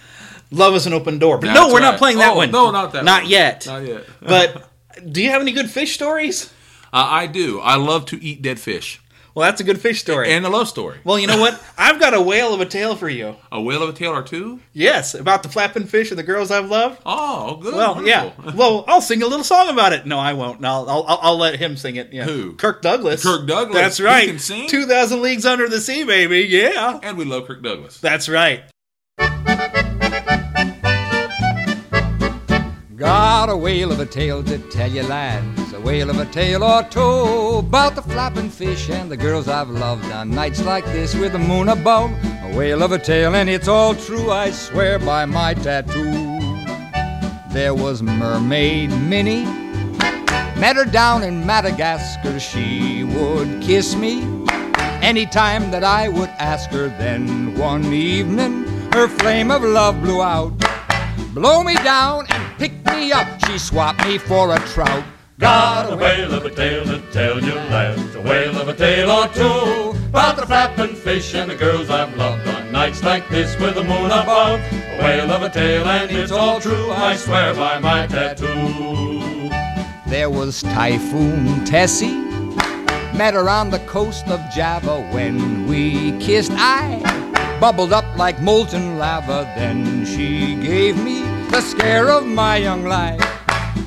[0.52, 1.38] Love is an open door.
[1.38, 2.50] But That's no, we're not playing that Oh, one.
[2.50, 3.32] no, not that Not one.
[3.32, 3.68] yet.
[3.68, 4.06] Not yet.
[4.20, 4.66] but
[5.00, 6.52] do you have any good fish stories?
[6.92, 7.60] Uh, I do.
[7.60, 9.02] I love to eat dead fish.
[9.36, 10.32] Well, that's a good fish story.
[10.34, 10.98] And a love story.
[11.04, 11.64] Well, you know what?
[11.78, 13.36] I've got a whale of a tale for you.
[13.52, 14.60] A whale of a tale or two?
[14.74, 17.00] Yes, about the flapping fish and the girls I've loved.
[17.06, 17.76] Oh, good.
[17.76, 18.32] Well, yeah.
[18.56, 20.06] Well, I'll sing a little song about it.
[20.08, 20.60] No, I won't.
[20.60, 22.12] No, I'll, I'll, I'll let him sing it.
[22.12, 22.26] Yeah.
[22.26, 22.54] Who?
[22.56, 23.24] Kirk Douglas.
[23.24, 23.76] Kirk Douglas.
[23.76, 24.28] That's He right.
[24.28, 24.68] can sing?
[24.68, 26.40] 2,000 Leagues Under the Sea, baby.
[26.42, 27.00] Yeah.
[27.04, 28.00] And we love Kirk Douglas.
[28.00, 28.64] That's right.
[33.00, 35.72] Got a whale of a tale to tell you, lads.
[35.72, 39.70] A whale of a tale or two about the flapping fish and the girls I've
[39.70, 42.12] loved on nights like this with the moon above.
[42.12, 46.12] A whale of a tale, and it's all true, I swear by my tattoo.
[47.54, 49.46] There was Mermaid Minnie.
[50.60, 52.38] Met her down in Madagascar.
[52.38, 54.24] She would kiss me
[55.02, 56.90] anytime that I would ask her.
[56.90, 60.52] Then one evening, her flame of love blew out.
[61.34, 63.28] Blow me down and pick me up.
[63.46, 65.04] She swapped me for a trout.
[65.40, 68.16] Got a whale of a tale to tell you, lads.
[68.16, 72.16] A whale of a tale or two about the flapping fish and the girls I've
[72.18, 74.60] loved on nights like this with the moon above.
[74.60, 76.92] A whale of a tale, and it's all true.
[76.92, 79.50] I swear by my tattoo.
[80.08, 82.20] There was Typhoon Tessie.
[83.16, 86.52] Met her on the coast of Java when we kissed.
[86.54, 87.29] I
[87.60, 89.52] bubbled up like molten lava.
[89.58, 93.22] Then she gave me the scare of my young life.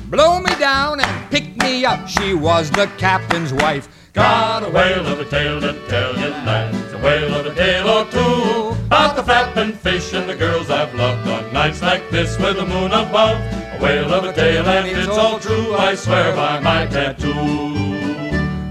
[0.09, 2.07] Blow me down and pick me up.
[2.07, 3.87] She was the captain's wife.
[4.13, 6.93] Got a whale of a tale to tell you, lads.
[6.93, 10.93] A whale of a tale or two about the flapping fish and the girls I've
[10.93, 13.37] loved on nights like this with the moon above.
[13.73, 15.73] A whale of a tale, and it's all true.
[15.73, 17.73] I swear by my tattoo.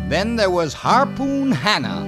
[0.09, 2.07] Then there was Harpoon Hannah.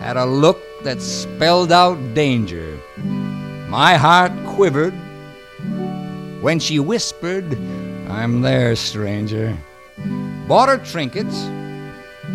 [0.00, 2.78] Had a look that spelled out danger.
[3.68, 4.94] My heart quivered
[6.42, 7.56] when she whispered,
[8.08, 9.56] I'm there, stranger.
[10.48, 11.48] Bought her trinkets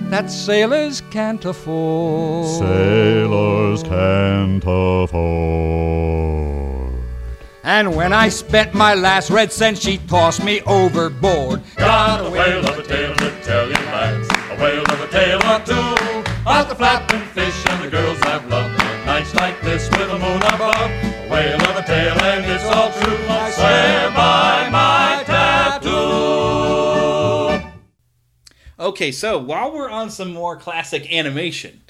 [0.10, 2.48] that sailors can't afford.
[2.60, 6.08] Sailors can't afford.
[7.64, 11.62] And when I spent my last red cent, she tossed me overboard.
[11.76, 14.30] Got a whale of a tale to tell you, lads.
[14.52, 15.97] A whale of a tale or two
[16.48, 18.78] about the flapping fish and the girls I've loved.
[19.06, 22.90] Nights like this with the moon above, a whale of a tale, and it's all
[22.90, 23.18] true.
[23.28, 25.90] I swear by my tattoo.
[28.80, 31.82] Okay, so while we're on some more classic animation,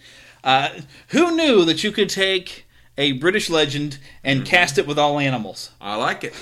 [0.43, 0.69] uh,
[1.09, 2.65] who knew that you could take
[2.97, 4.49] a British legend and mm-hmm.
[4.49, 5.69] cast it with all animals?
[5.79, 6.33] I like it.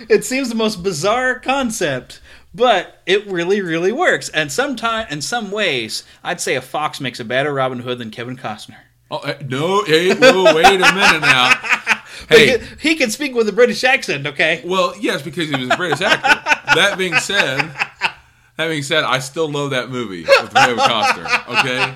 [0.08, 2.20] it seems the most bizarre concept
[2.54, 4.28] but it really, really works.
[4.30, 8.10] And sometime, in some ways, I'd say a fox makes a better Robin Hood than
[8.10, 8.76] Kevin Costner.
[9.10, 9.84] Oh eh, no!
[9.84, 11.52] Hey, whoa, wait a minute now.
[12.28, 14.60] Hey, he, he can speak with a British accent, okay?
[14.66, 16.28] well, yes, because he was a British actor.
[16.74, 17.58] that being said,
[18.56, 21.60] that being said, I still love that movie with Kevin Costner.
[21.60, 21.94] Okay,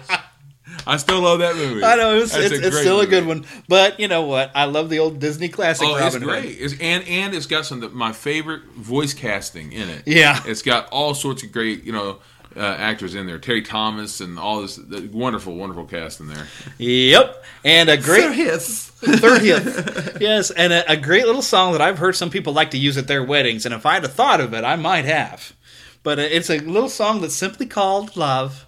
[0.86, 1.84] I still love that movie.
[1.84, 4.50] I know it's, That's it's, it's great still a good one, but you know what?
[4.54, 6.44] I love the old Disney classic Oh, Robin it's great.
[6.44, 6.56] Hood.
[6.58, 10.02] It's, and and it's got some of my favorite voice casting in it.
[10.06, 10.42] Yeah.
[10.46, 12.18] it's got all sorts of great you know
[12.56, 13.38] uh, actors in there.
[13.38, 16.46] Terry Thomas and all this the wonderful, wonderful cast in there.
[16.78, 18.90] Yep, and a great Thirtieth.
[19.20, 22.78] thirtieth, yes, and a, a great little song that I've heard some people like to
[22.78, 25.54] use at their weddings, and if I'd have thought of it, I might have.
[26.02, 28.66] But uh, it's a little song that's simply called "Love."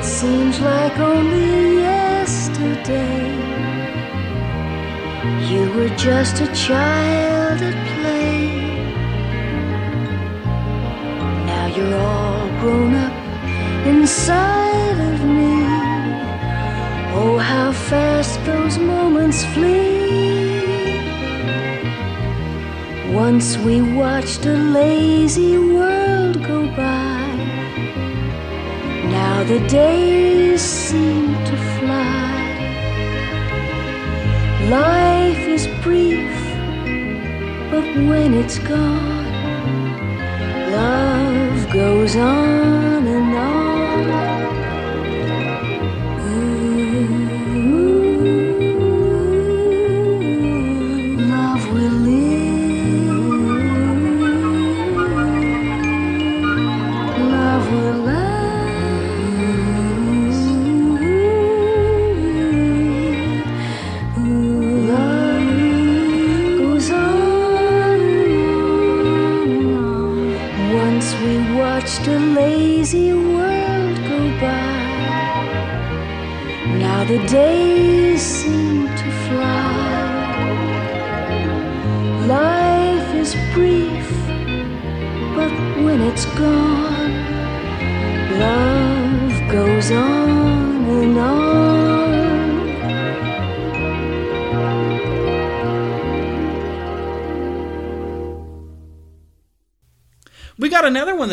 [0.00, 3.36] It seems like only yesterday
[5.46, 8.46] you were just a child at play.
[11.44, 13.12] Now you're all grown up
[13.86, 15.56] inside of me.
[17.20, 20.62] Oh, how fast those moments flee.
[23.12, 27.19] Once we watched a lazy world go by.
[29.10, 32.28] Now the days seem to fly.
[34.68, 36.36] Life is brief,
[37.70, 39.26] but when it's gone,
[40.72, 43.59] love goes on and on.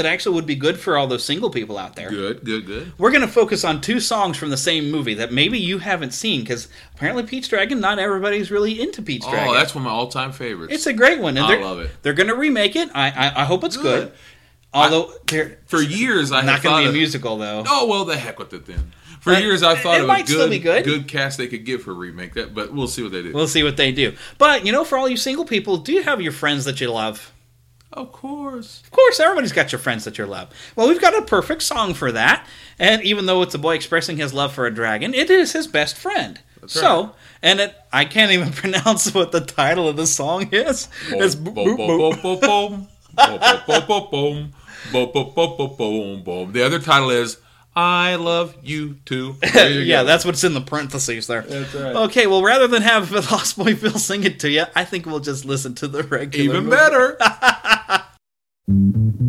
[0.07, 2.09] Actually would be good for all those single people out there.
[2.09, 2.93] Good, good, good.
[2.97, 6.11] We're going to focus on two songs from the same movie that maybe you haven't
[6.11, 9.49] seen because apparently Pete's Dragon, not everybody's really into Pete's Oh, Dragon.
[9.49, 10.73] Oh, that's one of my all-time favorites.
[10.73, 11.37] It's a great one.
[11.37, 11.91] And I love it.
[12.01, 12.89] They're going to remake it.
[12.95, 14.11] I, I I hope it's good.
[14.73, 17.63] Although they're For years, I not going to be a musical though.
[17.67, 18.91] Oh well, the heck with it then.
[19.21, 20.85] For years, I thought it a might good, still be good.
[20.85, 22.35] good cast they could give for a remake.
[22.35, 23.33] That, but we'll see what they do.
[23.33, 24.15] We'll see what they do.
[24.37, 26.91] But you know, for all you single people, do you have your friends that you
[26.91, 27.33] love?
[27.97, 28.81] Of course.
[28.83, 30.49] Of course, everybody's got your friends that you love.
[30.75, 32.45] Well, we've got a perfect song for that.
[32.77, 35.65] And even though it's a boy expressing his love for a dragon, it is his
[35.65, 36.39] best friend.
[36.67, 37.11] so, right.
[37.41, 40.87] and it, I can't even pronounce what the title of the song is.
[41.09, 42.41] It's Boom, boop, boom, boop, boom, boop.
[42.41, 44.53] boom, boom, boom, boom, boom,
[44.91, 46.51] boom, boom, boom, boom, boom, boom, boom.
[46.51, 47.37] The other title is
[47.77, 50.05] "I Love You Too." You yeah, go.
[50.07, 51.43] that's what's in the parentheses there.
[51.43, 51.95] That's right.
[51.95, 55.19] Okay, well, rather than have Lost Boy Phill sing it to you, I think we'll
[55.19, 56.43] just listen to the regular.
[56.43, 56.75] even movie.
[56.75, 57.17] better.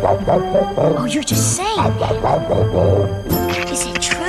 [0.00, 1.78] Oh, you're just saying
[3.70, 4.28] Is it true?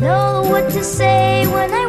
[0.00, 1.87] Know what to say when I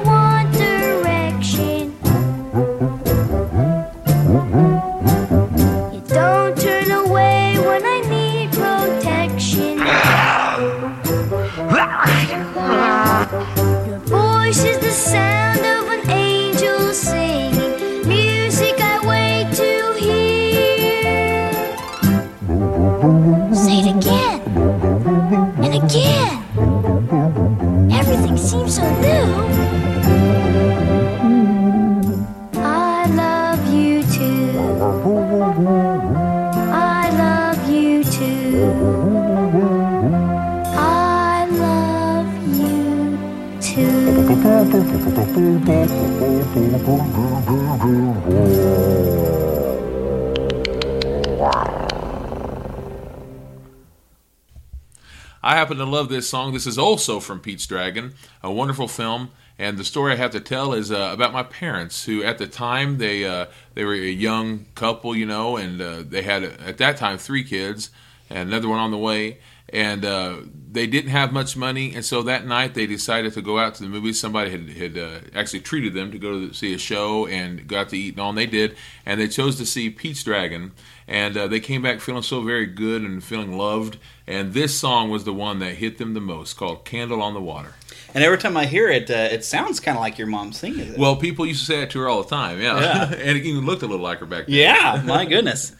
[55.99, 56.53] love this song.
[56.53, 59.31] This is also from Pete's Dragon, a wonderful film.
[59.57, 62.47] And the story I have to tell is uh, about my parents, who at the
[62.47, 66.77] time they uh, they were a young couple, you know, and uh, they had at
[66.77, 67.89] that time three kids
[68.29, 69.39] and another one on the way.
[69.71, 70.37] And uh,
[70.71, 73.83] they didn't have much money, and so that night they decided to go out to
[73.83, 74.19] the movies.
[74.19, 77.89] Somebody had, had uh, actually treated them to go to see a show and got
[77.89, 78.75] to eat and all, and they did.
[79.05, 80.71] And they chose to see Pete's Dragon,
[81.07, 83.97] and uh, they came back feeling so very good and feeling loved.
[84.27, 87.41] And this song was the one that hit them the most, called "Candle on the
[87.41, 87.73] Water."
[88.13, 90.93] And every time I hear it, uh, it sounds kind of like your mom singing
[90.93, 90.97] it.
[90.99, 92.79] Well, people used to say that to her all the time, yeah.
[92.79, 93.03] Yeah.
[93.13, 94.55] and it even looked a little like her back then.
[94.55, 95.75] Yeah, my goodness.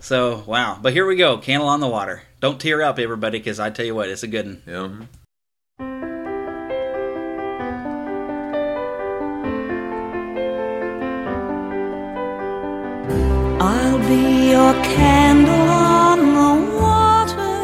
[0.00, 0.78] So, wow.
[0.80, 1.38] But here we go.
[1.38, 2.22] Candle on the water.
[2.44, 4.60] Don't tear up, everybody, because I tell you what, it's a good one.
[4.66, 4.74] Yeah.
[4.74, 5.04] Mm-hmm.
[13.62, 17.56] I'll be your candle on the water.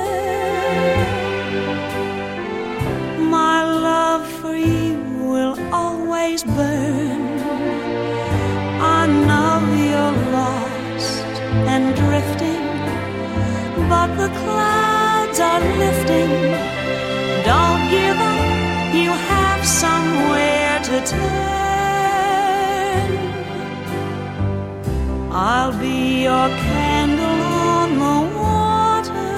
[3.20, 7.38] My love for you will always burn.
[8.80, 9.60] I know
[9.90, 11.26] you're lost
[11.68, 12.59] and drifting,
[13.90, 16.32] but the clouds are lifting.
[17.50, 21.50] Don't give up, you have somewhere to turn.
[25.32, 27.40] I'll be your candle
[27.72, 29.32] on the water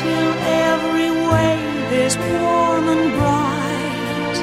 [0.00, 0.30] till
[0.70, 4.38] every wave is warm and bright.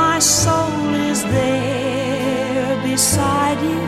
[0.00, 3.82] My soul is there beside you.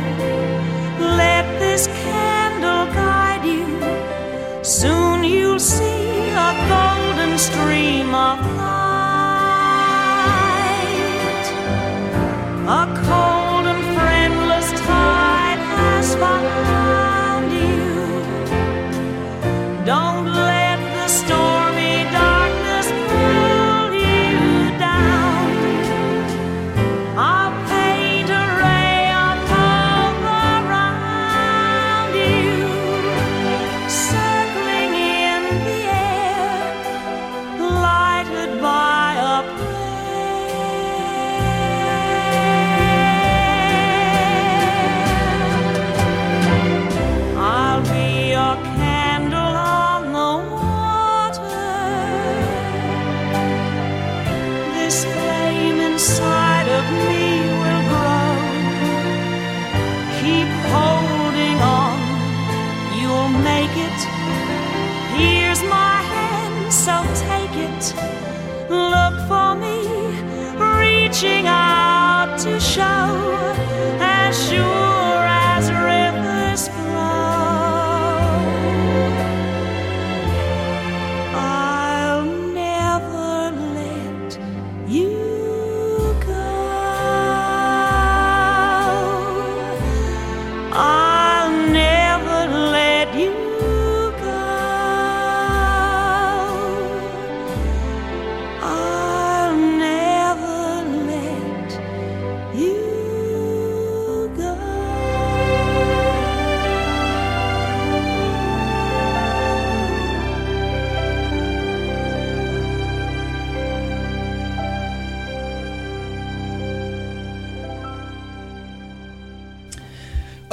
[1.22, 1.37] Let
[1.78, 4.64] this candle guide you.
[4.64, 9.86] Soon you'll see a golden stream of light.
[12.80, 16.57] A cold and friendless tide has found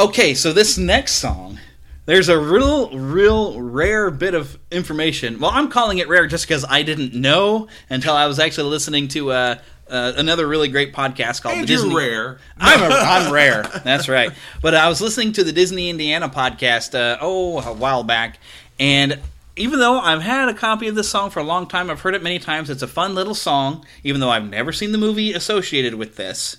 [0.06, 1.60] Okay, so this next song,
[2.06, 5.40] there's a real, real rare bit of information.
[5.40, 9.08] Well, I'm calling it rare just because I didn't know until I was actually listening
[9.10, 9.56] to uh,
[9.90, 11.96] uh, another really great podcast called And the you're Disney.
[11.96, 12.38] rare.
[12.60, 13.64] I'm a, I'm rare.
[13.84, 14.32] That's right.
[14.62, 16.94] But I was listening to the Disney Indiana podcast.
[16.94, 18.38] Uh, oh, a while back,
[18.80, 19.20] and
[19.56, 22.14] even though I've had a copy of this song for a long time, I've heard
[22.14, 22.70] it many times.
[22.70, 26.58] It's a fun little song, even though I've never seen the movie associated with this.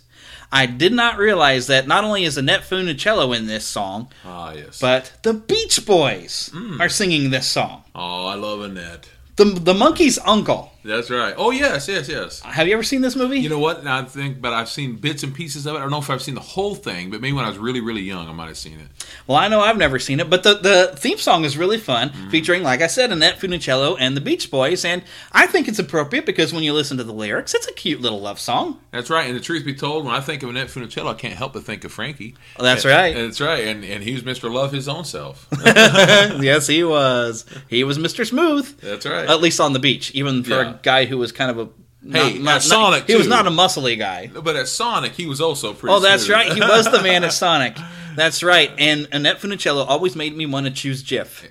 [0.53, 4.78] I did not realize that not only is Annette Funicello in this song, Ah, yes.
[4.80, 6.80] but the Beach Boys Mm.
[6.80, 7.82] are singing this song.
[7.94, 9.09] Oh, I love Annette.
[9.36, 10.72] The the monkey's uncle.
[10.87, 11.34] That's right.
[11.37, 12.41] Oh, yes, yes, yes.
[12.41, 13.41] Have you ever seen this movie?
[13.41, 13.84] You know what?
[13.84, 15.78] Now I think, but I've seen bits and pieces of it.
[15.78, 17.80] I don't know if I've seen the whole thing, but maybe when I was really,
[17.80, 18.87] really young, I might have seen it.
[19.26, 22.11] Well, I know I've never seen it, but the, the theme song is really fun,
[22.11, 22.30] Mm-hmm.
[22.30, 26.24] featuring, like I said, Annette Funicello and the Beach Boys, and I think it's appropriate
[26.26, 28.78] because when you listen to the lyrics, it's a cute little love song.
[28.93, 29.26] That's right.
[29.28, 31.64] And the truth be told, when I think of Annette Funicello, I can't help but
[31.64, 32.34] think of Frankie.
[32.59, 33.14] Oh, that's And- right.
[33.14, 33.64] That's right.
[33.66, 34.51] And and he was Mr.
[34.53, 35.47] Love his own self.
[35.64, 37.45] yes, he was.
[37.68, 38.26] He was Mr.
[38.26, 38.80] Smooth.
[38.80, 39.28] That's right.
[39.28, 40.76] At least on the beach, even for Yeah.
[40.83, 41.68] Guy who was kind of a.
[42.09, 44.29] Hey, at Sonic, He was not a muscly guy.
[44.29, 45.93] But at Sonic, he was also pretty.
[45.95, 46.37] Oh, that's smooth.
[46.37, 46.53] right.
[46.53, 47.77] He was the man at Sonic.
[48.14, 48.70] That's right.
[48.79, 51.45] And Annette Funicello always made me want to choose Jif.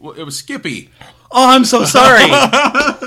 [0.00, 0.90] Well, it was Skippy.
[1.30, 2.24] Oh, I'm so sorry.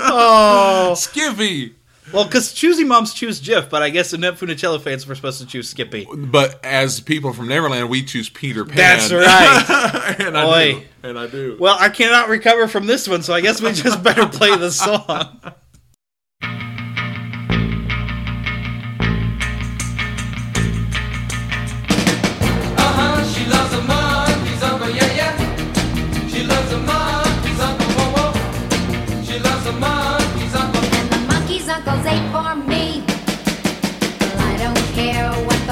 [0.06, 1.74] oh, Skippy.
[2.14, 5.46] Well, because choosy moms choose Jif, but I guess Annette Funicello fans were supposed to
[5.46, 6.06] choose Skippy.
[6.14, 8.76] But as people from Neverland, we choose Peter Pan.
[8.76, 10.16] That's right.
[10.20, 10.72] and I Boy.
[10.80, 11.08] do.
[11.08, 11.56] And I do.
[11.58, 14.70] Well, I cannot recover from this one, so I guess we just better play the
[14.70, 15.40] song.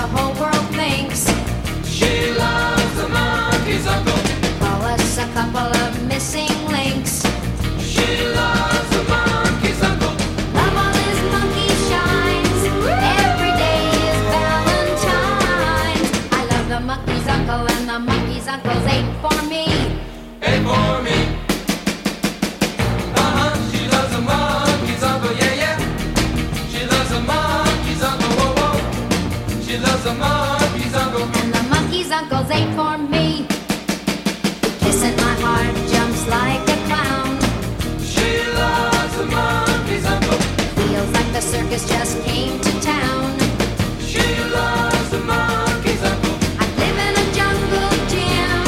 [0.03, 0.51] the whole world
[46.02, 46.28] uncle,
[46.60, 48.60] I live in a jungle gym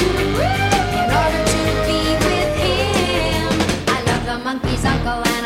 [1.01, 3.45] in order to be with him.
[3.89, 5.45] I love the monkeys, uncle, and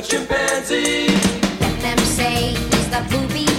[0.00, 1.08] a chimpanzee.
[1.60, 3.49] let them say he's the booby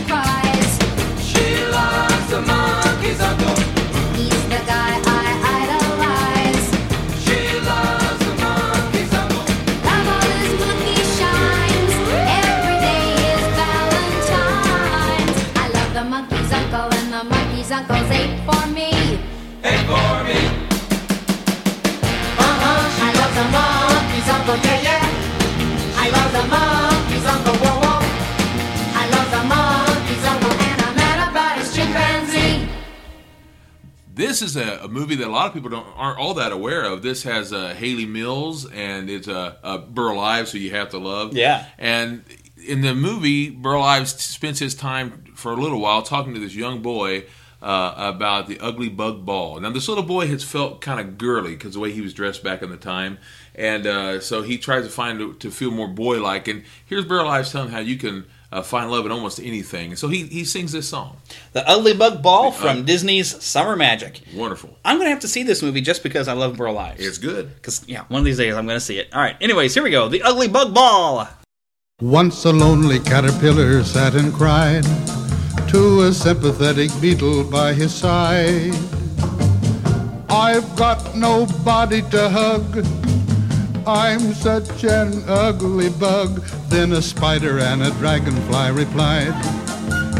[34.41, 36.83] This is a, a movie that a lot of people don't aren't all that aware
[36.83, 37.03] of.
[37.03, 40.97] This has uh, Hayley Mills and it's uh, uh, Burl Ives, who you have to
[40.97, 41.35] love.
[41.35, 41.67] Yeah.
[41.77, 42.23] And
[42.57, 46.55] in the movie, Burl Ives spends his time for a little while talking to this
[46.55, 47.25] young boy
[47.61, 49.59] uh, about the ugly bug ball.
[49.59, 52.43] Now, this little boy has felt kind of girly because the way he was dressed
[52.43, 53.19] back in the time,
[53.53, 56.47] and uh, so he tries to find to feel more boy-like.
[56.47, 59.95] And here's Burl Ives telling how you can uh, find love in almost anything.
[59.95, 61.17] So he he sings this song.
[61.53, 64.21] The Ugly Bug Ball from Disney's Summer Magic.
[64.35, 64.77] Wonderful.
[64.83, 67.05] I'm going to have to see this movie just because I love Burl Ives.
[67.05, 67.53] It's good.
[67.55, 69.13] Because, yeah, one of these days I'm going to see it.
[69.13, 70.09] All right, anyways, here we go.
[70.09, 71.27] The Ugly Bug Ball.
[72.01, 74.83] Once a lonely caterpillar sat and cried
[75.69, 78.73] to a sympathetic beetle by his side.
[80.29, 82.83] I've got nobody to hug,
[83.87, 86.41] I'm such an ugly bug.
[86.69, 89.33] Then a spider and a dragonfly replied,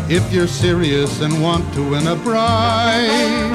[0.10, 3.52] If you're serious and want to win a bride,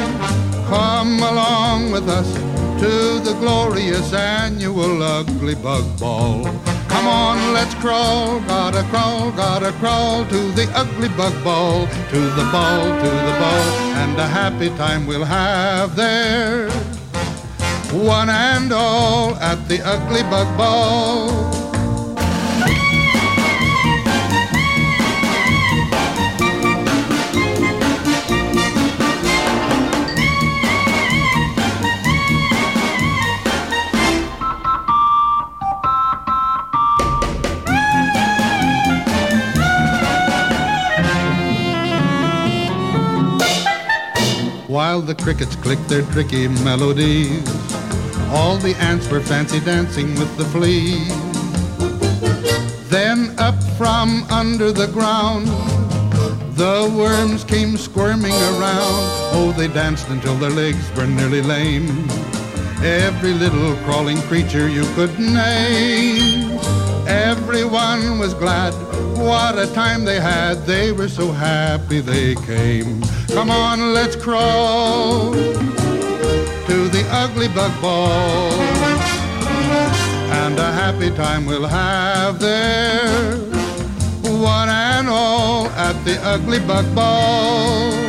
[0.68, 2.32] come along with us
[2.80, 6.44] to the glorious annual ugly bug ball.
[6.88, 12.48] Come on, let's crawl, gotta crawl, gotta crawl to the ugly bug ball, to the
[12.52, 16.70] ball, to the ball, and a happy time we'll have there.
[17.92, 21.46] One and all at the ugly bug ball.
[44.68, 47.75] While the crickets click their tricky melodies,
[48.30, 51.04] all the ants were fancy dancing with the flea.
[52.88, 55.46] Then up from under the ground,
[56.56, 59.02] the worms came squirming around.
[59.34, 61.88] Oh, they danced until their legs were nearly lame.
[62.82, 66.58] Every little crawling creature you could name.
[67.06, 68.72] Everyone was glad.
[69.18, 70.66] What a time they had.
[70.66, 73.02] They were so happy they came.
[73.28, 75.34] Come on, let's crawl
[76.66, 78.52] to the ugly bug ball.
[80.42, 83.36] And a happy time we'll have there.
[84.22, 88.05] One and all at the ugly bug ball.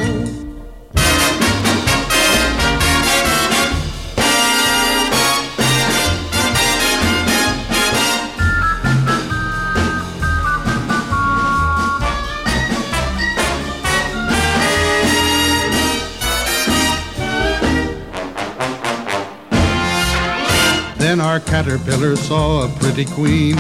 [21.07, 23.55] Then our caterpillar saw a pretty queen.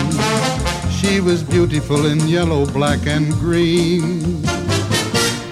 [0.91, 4.43] She was beautiful in yellow, black, and green.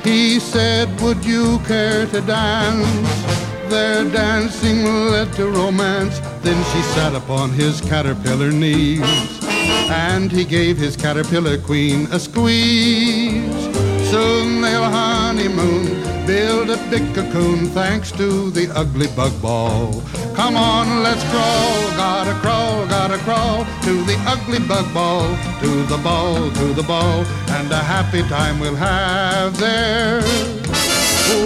[0.04, 3.24] He said, Would you care to dance?
[3.70, 6.20] Their dancing led to romance.
[6.44, 9.40] Then she sat upon his caterpillar knees.
[9.88, 13.64] And he gave his caterpillar queen a squeeze.
[14.12, 15.95] Soon they'll honeymoon,
[16.26, 20.02] build a big cocoon thanks to the ugly bug ball.
[20.36, 25.28] Come on, let's crawl, gotta crawl, gotta crawl to the ugly bug ball,
[25.62, 30.22] to the ball, to the ball, and a happy time we'll have there.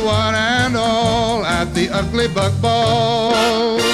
[0.06, 3.89] One and all at the ugly bug ball.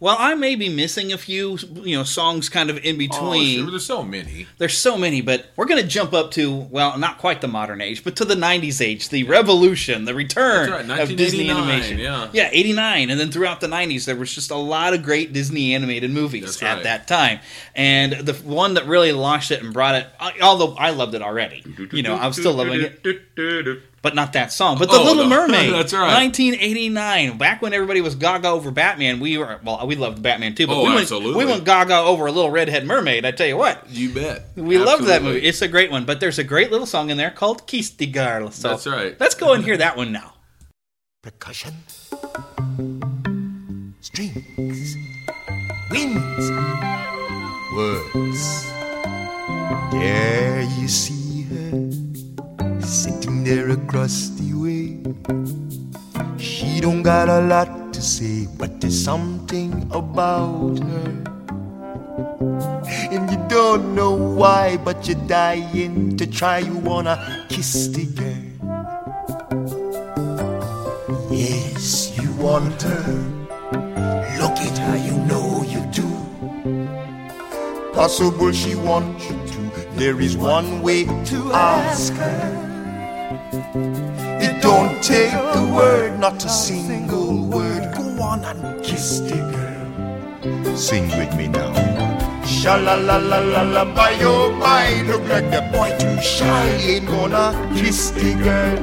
[0.00, 3.58] Well, I may be missing a few, you know, songs kind of in Oh, between.
[3.62, 4.46] sure, there's so many.
[4.58, 7.80] There's so many, but we're going to jump up to, well, not quite the modern
[7.80, 11.98] age, but to the 90s age, the revolution, the return right, of Disney animation.
[11.98, 12.28] yeah.
[12.32, 13.10] Yeah, 89.
[13.10, 16.62] And then throughout the 90s, there was just a lot of great Disney animated movies
[16.62, 17.40] at that time.
[17.74, 20.06] And the one that really launched it and brought it,
[20.40, 23.02] although I loved it already, you know, I'm still loving it.
[24.00, 24.78] But not that song.
[24.78, 25.28] But The Oh, Little no.
[25.48, 25.72] Mermaid.
[25.72, 26.14] That's right.
[26.22, 27.36] 1989.
[27.36, 30.74] Back when everybody was gaga over Batman, we were, well, we loved Batman too, but
[30.76, 31.34] Oh, we, went, absolutely.
[31.44, 33.90] we went gaga over a little redhead mermaid, I tell you what.
[33.90, 34.50] You bet.
[34.54, 35.40] We loved that movie.
[35.44, 38.06] It's a great one, but there's a great little song in there called Kiss the
[38.06, 38.52] Girl.
[38.52, 39.16] So That's right.
[39.18, 40.34] Let's go and hear that one now.
[41.22, 41.74] Percussion.
[44.00, 44.96] Strings.
[45.90, 46.50] Winds.
[47.74, 48.64] Words.
[49.92, 51.90] There you see her
[52.80, 53.17] sitting
[53.48, 55.00] there across the way.
[56.36, 61.10] She don't got a lot to say, but there's something about her.
[63.08, 66.58] And you don't know why, but you're dying to try.
[66.58, 67.16] You wanna
[67.48, 68.44] kiss the girl.
[71.30, 73.08] Yes, you want her.
[74.44, 76.08] Look at her, you know you do.
[77.94, 79.60] Possible she wants you to.
[79.96, 82.67] There is one way to ask her.
[84.68, 87.94] Don't take a word, not a single word.
[87.96, 90.76] Go on and kiss the girl.
[90.76, 91.72] Sing with me now.
[92.44, 95.08] Sha la la la la la by your mind.
[95.08, 96.66] Look like the boy too shy.
[96.90, 97.46] Ain't gonna
[97.78, 98.76] kiss the girl.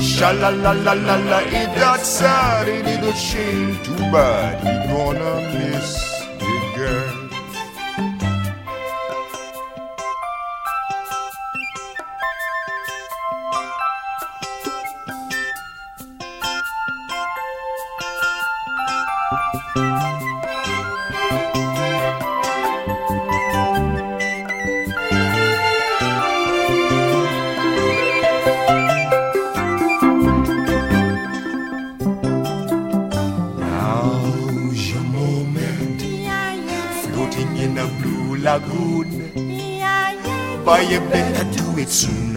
[0.00, 1.38] Sha la la la la la.
[1.40, 2.68] Ain't that sad?
[2.68, 3.82] Ain't it a shame?
[3.82, 4.62] Too bad.
[4.62, 5.90] He gonna miss
[6.38, 7.19] the girl.
[40.70, 42.34] Boy, you better do it soon.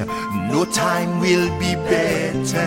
[0.50, 2.66] No time will be better.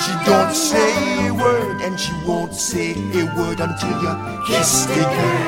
[0.00, 4.14] She don't say a word, and she won't say a word until you
[4.48, 5.44] kiss the girl.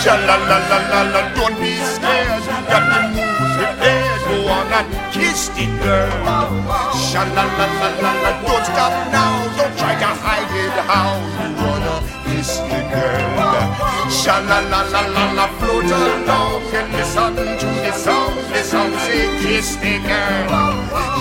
[0.00, 2.40] Sha la la la la la, don't be scared.
[2.72, 4.20] Got to move prepared.
[4.24, 6.16] Go on and kiss the girl.
[6.96, 9.36] Sha la la la la la, don't stop now.
[9.58, 10.76] Don't try to hide it.
[10.88, 13.35] How you wanna kiss the girl?
[14.26, 18.34] Sha la la la la la, float along and listen to the song.
[18.52, 20.50] The song say kiss the girl.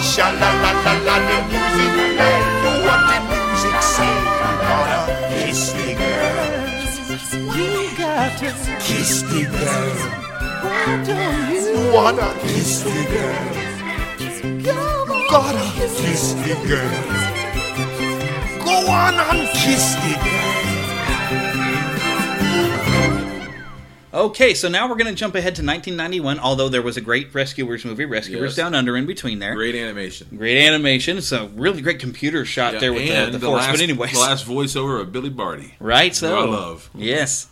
[0.01, 2.37] Sha la la la la, the music play.
[2.63, 4.15] Do what the music say.
[4.65, 6.49] Gotta kiss the girl.
[7.55, 8.49] You got to
[8.81, 9.97] Kiss the girl.
[10.65, 13.45] Why don't you Wanna kiss the girl.
[15.29, 16.97] Gotta kiss the girl.
[18.65, 20.54] Go on and kiss the girl.
[24.15, 27.33] Okay, so now we're going to jump ahead to 1991, although there was a great
[27.35, 28.55] Rescuers movie, Rescuers Yes.
[28.55, 29.53] Down Under, in between there.
[29.55, 30.27] Great animation.
[30.37, 31.17] Great animation.
[31.17, 33.63] It's a really great computer shot Yeah, there with the, the, the force.
[33.63, 35.75] last, But anyways, the last voiceover of Billy Barty.
[35.81, 36.15] right?
[36.15, 36.89] So Who I love.
[36.95, 37.47] Yes,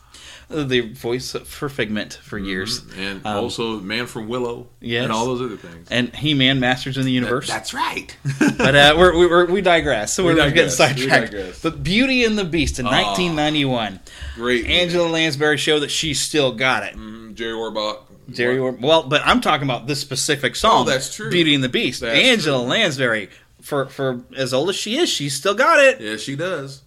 [0.54, 4.68] the voice for Figment for years, and Um, also Man from Willow.
[4.80, 5.88] yes, and all those other things.
[5.90, 7.48] and He-Man, Masters in the Universe.
[7.48, 8.16] That's right.
[8.58, 10.14] but uh, we're, we we're, we digress.
[10.14, 10.80] So We we're getting digress.
[10.80, 11.32] We sidetracked.
[11.32, 11.62] digress.
[11.62, 14.00] But Beauty and the Beast in Ah, 1991.
[14.36, 14.66] Great.
[14.68, 16.96] Angela Lansbury showed that she still got it.
[16.96, 18.00] Mm, Jerry Orbach.
[18.32, 20.84] Jerry, Or- well, but I'm talking about this specific song.
[20.88, 21.30] Oh, that's true.
[21.30, 22.00] Beauty and the Beast.
[22.00, 23.30] That's Angela Lansbury,
[23.62, 26.00] for for as old as she is, she's still got it.
[26.00, 26.84] Yes, she does.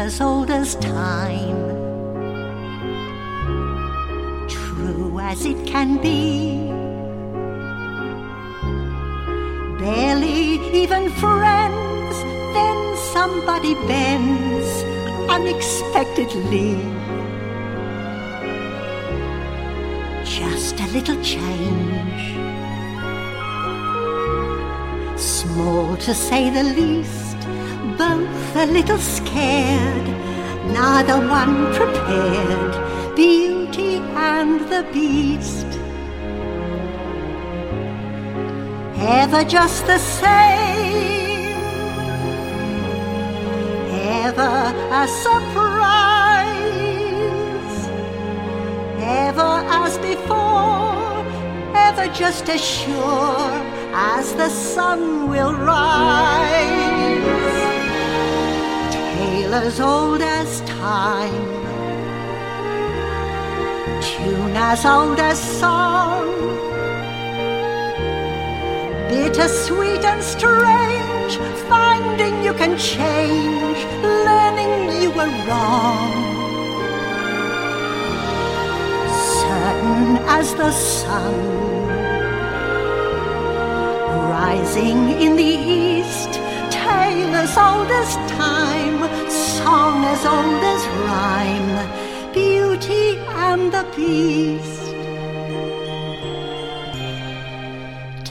[0.00, 1.60] As old as time,
[4.48, 6.70] true as it can be.
[9.78, 10.40] Barely
[10.82, 12.14] even friends,
[12.56, 12.78] then
[13.12, 14.70] somebody bends
[15.36, 16.76] unexpectedly.
[20.24, 22.24] Just a little change,
[25.20, 27.29] small to say the least
[28.00, 30.08] both a little scared,
[30.72, 32.74] neither one prepared.
[33.14, 33.96] Beauty
[34.32, 35.66] and the Beast.
[39.22, 41.58] Ever just the same,
[44.24, 44.56] ever
[45.02, 46.48] a surprise,
[49.26, 51.22] ever as before,
[51.86, 53.52] ever just as sure
[53.92, 57.59] as the sun will rise
[59.30, 61.46] tale as old as time,
[64.02, 66.26] tune as old as song,
[69.08, 71.32] bitter, sweet, and strange,
[71.68, 73.78] finding you can change,
[74.26, 76.10] learning you were wrong.
[79.42, 81.36] Certain as the sun,
[84.36, 85.52] rising in the
[85.86, 86.32] east
[86.70, 88.10] tale as old as
[88.42, 88.98] time,
[89.30, 93.16] song as old as rhyme, Beauty
[93.48, 94.86] and the Beast.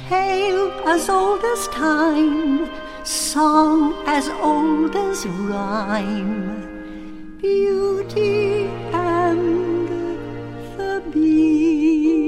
[0.09, 2.69] Tale as old as time,
[3.05, 9.87] song as old as rhyme, Beauty and
[10.77, 12.19] the Beast.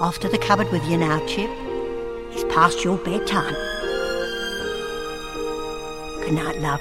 [0.00, 1.50] Off to the cupboard with you now, Chip.
[2.32, 3.71] It's past your bedtime.
[6.32, 6.80] Good night, love.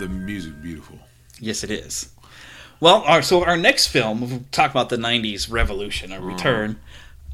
[0.00, 0.98] The music beautiful.
[1.38, 2.12] Yes, it is.
[2.80, 6.26] Well, our, so our next film, we'll talk about the 90s revolution, a mm.
[6.26, 6.80] return.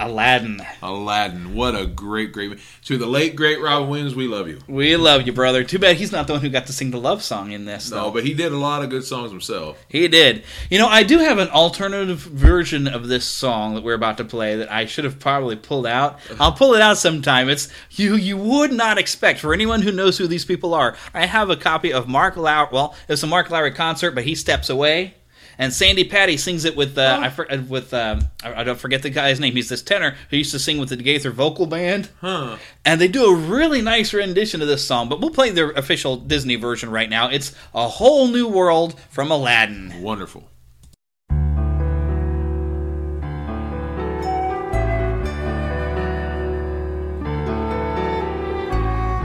[0.01, 0.65] Aladdin.
[0.81, 1.55] Aladdin.
[1.55, 2.59] What a great, great.
[2.85, 4.61] To the late, great Robin Williams, we love you.
[4.69, 5.65] We love you, brother.
[5.65, 7.91] Too bad he's not the one who got to sing the love song in this,
[7.91, 8.05] though.
[8.05, 9.85] No, but he did a lot of good songs himself.
[9.89, 10.45] He did.
[10.71, 14.25] You know, I do have an alternative version of this song that we're about to
[14.25, 16.21] play that I should have probably pulled out.
[16.39, 17.49] I'll pull it out sometime.
[17.49, 20.97] It's you you would not expect for anyone who knows who these people are.
[21.13, 22.69] I have a copy of Mark Lowry.
[22.71, 25.15] Well, it's a Mark Lowry concert, but he steps away.
[25.61, 28.79] And Sandi Patty sings it with uh, I for, uh, with um, I, I don't
[28.79, 29.55] forget the guy's name.
[29.55, 32.59] He's this tenor who used to sing with the Gaither Vocal Band, Huh.
[32.85, 35.09] and they do a really nice rendition of this song.
[35.09, 37.29] But we'll play their official Disney version right now.
[37.29, 40.01] It's a whole new world from Aladdin.
[40.01, 40.49] Wonderful.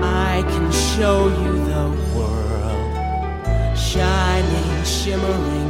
[0.05, 5.62] I can show you the world, shining, shimmering,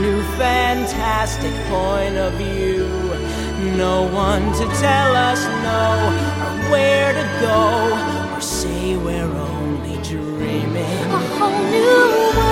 [0.00, 2.86] new fantastic point of view.
[3.76, 5.82] No one to tell us no,
[6.44, 11.10] or where to go, or say we're only dreaming.
[11.10, 12.45] A whole new world,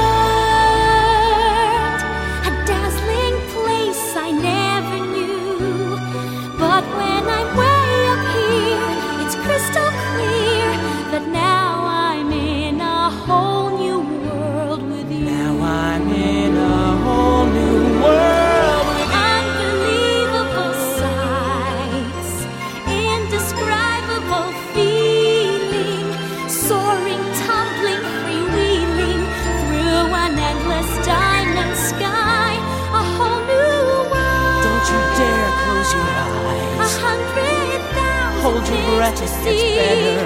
[39.05, 40.17] Hold your things breath, to see.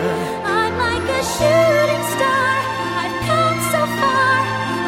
[0.46, 2.54] I'm like a shooting star.
[3.02, 4.38] I've come so far.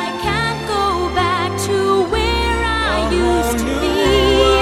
[0.07, 1.76] I can't go back to
[2.12, 3.95] where I used to be.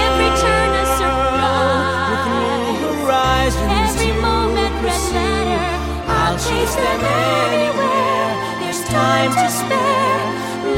[0.08, 2.72] Every turn a surprise.
[2.88, 5.68] Horizons Every moment red letter.
[6.08, 7.02] I'll chase them
[7.44, 8.32] anywhere.
[8.60, 10.24] There's time to spare.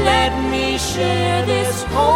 [0.03, 2.10] Let me share this whole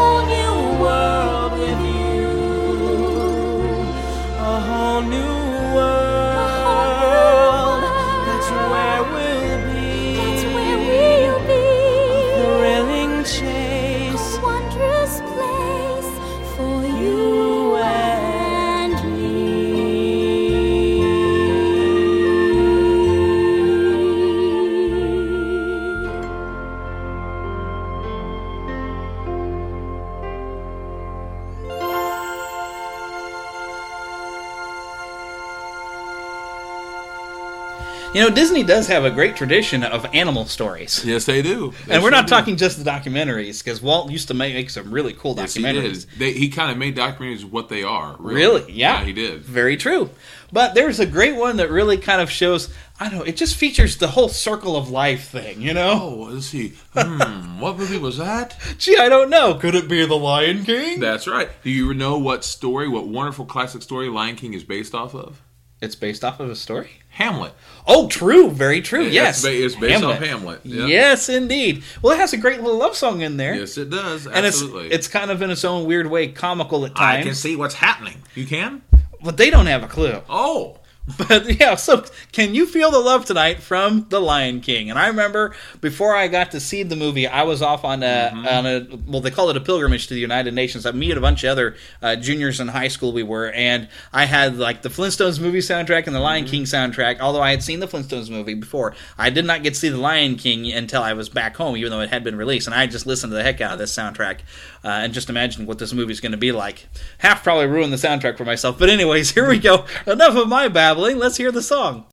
[38.16, 41.04] You know, Disney does have a great tradition of animal stories.
[41.04, 41.74] Yes, they do.
[41.86, 42.30] They and we're not do.
[42.30, 45.40] talking just the documentaries, because Walt used to make, make some really cool documentaries.
[45.42, 46.10] Yes, he documentaries.
[46.12, 46.20] did.
[46.20, 48.16] They, he kind of made documentaries what they are.
[48.18, 48.72] Really, Really?
[48.72, 49.04] Yeah.
[49.04, 49.42] he did.
[49.42, 50.12] Very true.
[50.54, 53.58] But there's a great one that really kind of shows, I don't know, it just
[53.58, 56.00] features the whole circle of life thing, you know?
[56.02, 56.72] Oh, let's see.
[56.94, 58.56] Hmm, what movie was that?
[58.78, 59.56] Gee, I don't know.
[59.56, 61.02] Could it be The Lion King?
[61.02, 61.50] That's right.
[61.66, 65.42] Do you know what story, what wonderful classic story Lion King is based off of?
[65.82, 66.90] It's based off of a story?
[67.10, 67.54] Hamlet.
[67.88, 68.50] Oh, true.
[68.50, 69.06] Very true.
[69.06, 69.42] It's yes.
[69.44, 70.86] ba- it's based off Hamlet, yeah.
[70.86, 71.84] Yes, indeed.
[72.02, 73.56] Well, it has a great little love song in there.
[73.56, 74.26] Yes, it does.
[74.26, 74.92] And it's Absolutely.
[74.92, 77.22] it's kind of in its own weird way comical at times.
[77.22, 78.22] I can see what's happening.
[78.36, 78.82] You can?
[79.24, 80.22] But they don't have a clue.
[80.30, 80.80] Oh.
[81.28, 84.90] But yeah, so can you feel the love tonight from The Lion King?
[84.90, 88.06] And I remember before I got to see the movie, I was off on a
[88.34, 88.48] Mm-hmm.
[88.48, 90.84] on a well, they call it a pilgrimage to the United Nations.
[90.86, 93.88] I me and a bunch of other uh, juniors in high school we were, and
[94.12, 96.52] I had like the Flintstones movie soundtrack and the Lion Mm-hmm.
[96.52, 97.20] King soundtrack.
[97.20, 99.98] Although I had seen the Flintstones movie before, I did not get to see the
[99.98, 102.66] Lion King until I was back home, even though it had been released.
[102.66, 104.40] And I just listened to the heck out of this soundtrack,
[104.86, 106.88] uh, and just imagine what this movie's going to be like.
[107.18, 109.86] Half probably ruined the soundtrack for myself, but anyways, here we go.
[110.06, 111.18] Enough of my babbling.
[111.18, 112.06] Let's hear the song.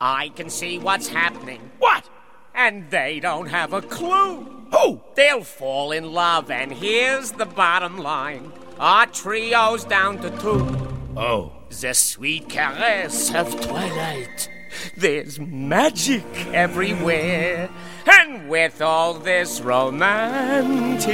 [0.00, 1.72] I can see what's happening.
[1.80, 2.08] What?
[2.54, 4.44] And they don't have a clue.
[4.72, 5.00] Who?
[5.16, 8.52] They'll fall in love, and here's the bottom line.
[8.78, 10.94] Our trio's down to two.
[11.16, 11.52] Oh.
[11.70, 14.48] The sweet caress of twilight.
[14.96, 17.68] There's magic everywhere.
[18.14, 21.12] And with all this romantic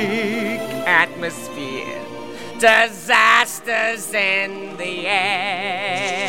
[0.87, 2.05] atmosphere,
[2.59, 6.29] disasters in the air.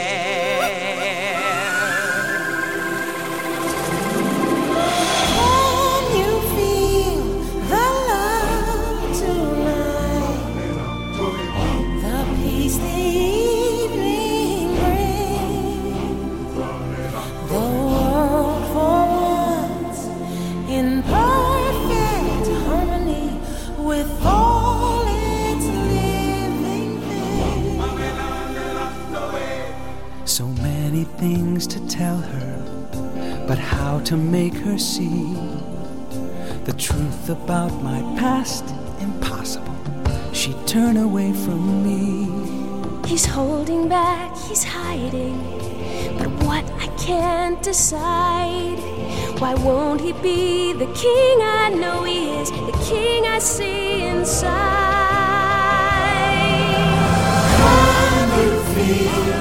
[31.00, 35.34] Many things to tell her, but how to make her see
[36.66, 38.66] the truth about my past
[39.00, 39.76] impossible.
[40.34, 43.08] She'd turn away from me.
[43.08, 45.38] He's holding back, he's hiding.
[46.18, 48.80] But what I can't decide.
[49.40, 54.50] Why won't he be the king I know he is, the king I see inside?
[57.56, 59.39] Can you feel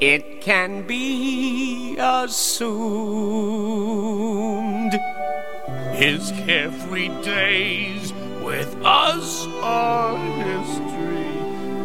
[0.00, 2.92] it can be assumed.
[5.92, 8.12] His carefree days
[8.42, 10.92] with us are history.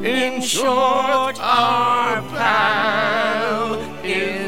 [0.09, 4.47] In short, our pal is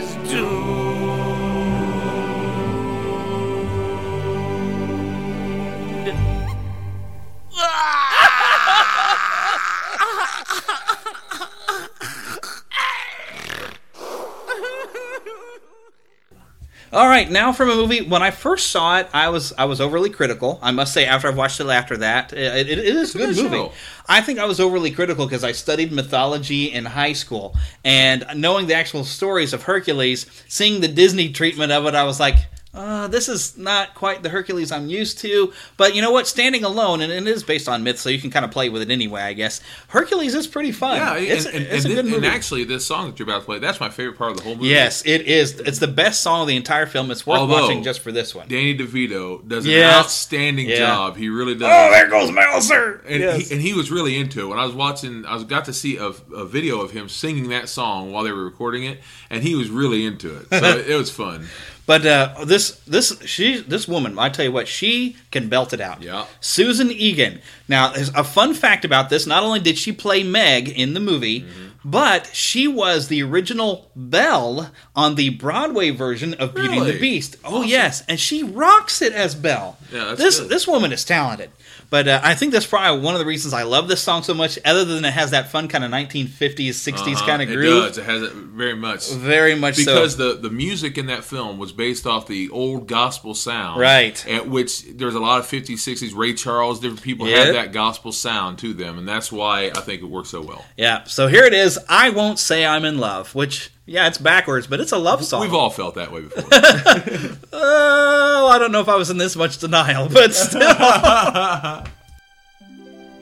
[16.91, 18.01] All right, now from a movie.
[18.01, 20.59] When I first saw it, I was I was overly critical.
[20.61, 23.35] I must say, after I've watched it after that, it, it, it is a good
[23.35, 23.57] movie.
[23.57, 23.71] show.
[24.07, 28.65] I think I was overly critical because I studied mythology in high school, and knowing
[28.65, 32.37] the actual stories of Hercules, seeing the Disney treatment of it, I was like.
[32.71, 36.27] Uh, this is not quite the Hercules I'm used to, but you know what?
[36.27, 38.83] Standing alone, and it is based on myth, so you can kind of play with
[38.83, 39.59] it anyway, I guess.
[39.87, 40.97] Hercules is pretty fun.
[40.97, 42.17] Yeah, it's, and, and, it's and a good movie.
[42.17, 44.43] and actually, this song that you're about to play, that's my favorite part of the
[44.43, 44.67] whole movie.
[44.67, 45.59] yes, it is.
[45.61, 47.09] It's the best song of the entire film.
[47.09, 48.47] It's worth Although, watching just for this one.
[48.47, 49.95] Danny DeVito does an Yes.
[50.05, 50.77] outstanding Yeah.
[50.77, 51.17] job.
[51.17, 51.63] He really does.
[51.73, 53.03] Oh, there goes Mouser!
[53.07, 53.47] And, Yes.
[53.47, 54.47] he, and he was really into it.
[54.47, 57.49] When I was watching, I was got to see a, a video of him singing
[57.49, 58.99] that song while they were recording it,
[59.31, 60.47] and he was really into it.
[60.51, 61.47] So it, it was fun.
[61.89, 65.81] But uh, this this she this woman, I tell you what, she can belt it
[65.81, 66.03] out.
[66.03, 66.27] Yeah.
[66.39, 67.41] Susan Egan.
[67.67, 69.25] Now, a fun fact about this.
[69.25, 71.68] Not only did she play Meg in the movie, Mm-hmm.
[71.85, 77.37] But she was the original Belle on the Broadway version of Beauty and the Beast.
[77.45, 79.77] Oh yes, and she rocks it as Belle.
[79.91, 80.49] Yeah, that's this good.
[80.49, 81.51] this woman is talented.
[81.91, 84.35] But uh, I think that's probably one of the reasons I love this song so
[84.35, 84.59] much.
[84.63, 87.25] Other than it has that fun kind of 1950s, 60s Uh-huh.
[87.25, 87.87] kind of It groove.
[87.87, 87.97] does.
[87.97, 89.09] It has it very much.
[89.11, 89.85] Very much so.
[89.85, 94.23] because the the music in that film was based off the old gospel sound, Right.
[94.27, 96.15] At which there's a lot of 50s, 60s.
[96.15, 97.45] Ray Charles, different people Yeah.
[97.45, 100.63] have that gospel sound to them, and that's why I think it works so well.
[100.77, 101.68] Yeah, so here it is.
[101.87, 105.41] I won't say I'm in love, which yeah, it's backwards, but it's a love song.
[105.41, 106.43] We've all felt that way before.
[107.51, 110.61] Oh, I don't know if I was in this much denial, but still.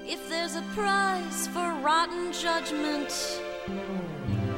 [0.10, 3.42] If there's a prize for rotten judgment,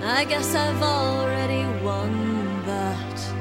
[0.04, 3.34] I guess I've already won that.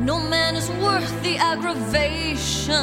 [0.00, 2.74] No man is worth the aggravation.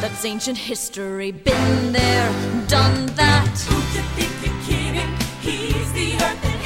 [0.00, 2.32] That's ancient history, been there,
[2.66, 4.29] done that.
[6.20, 6.59] The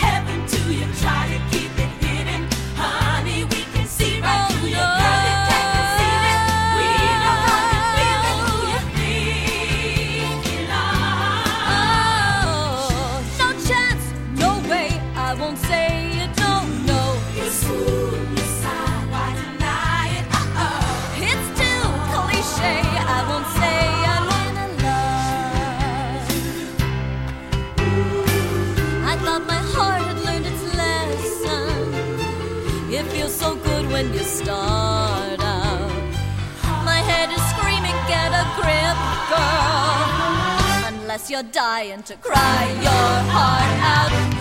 [41.14, 44.33] Unless you're dying to cry your heart out.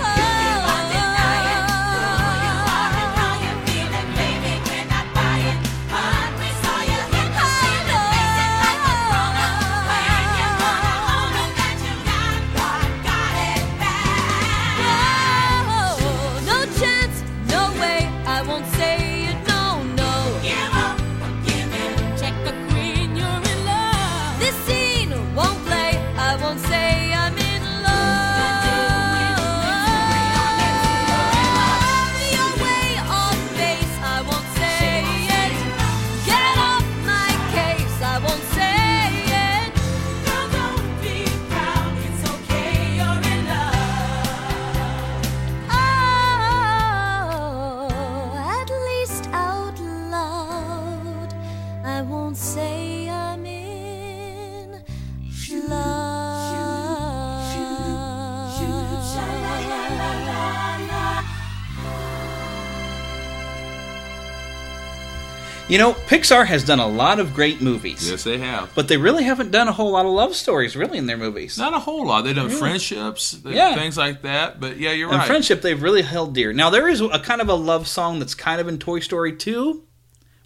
[65.74, 68.08] You know, Pixar has done a lot of great movies.
[68.08, 68.70] Yes, they have.
[68.76, 71.58] But they really haven't done a whole lot of love stories, really, in their movies.
[71.58, 72.22] Not a whole lot.
[72.26, 72.60] They've done Really?
[72.60, 73.74] friendships, Yeah.
[73.74, 74.60] things like that.
[74.60, 75.14] But yeah, you're right.
[75.16, 75.28] and right.
[75.28, 76.54] friendship, they've really held dear.
[76.54, 79.34] Now, there is a kind of a love song that's kind of in Toy Story
[79.36, 79.82] 2.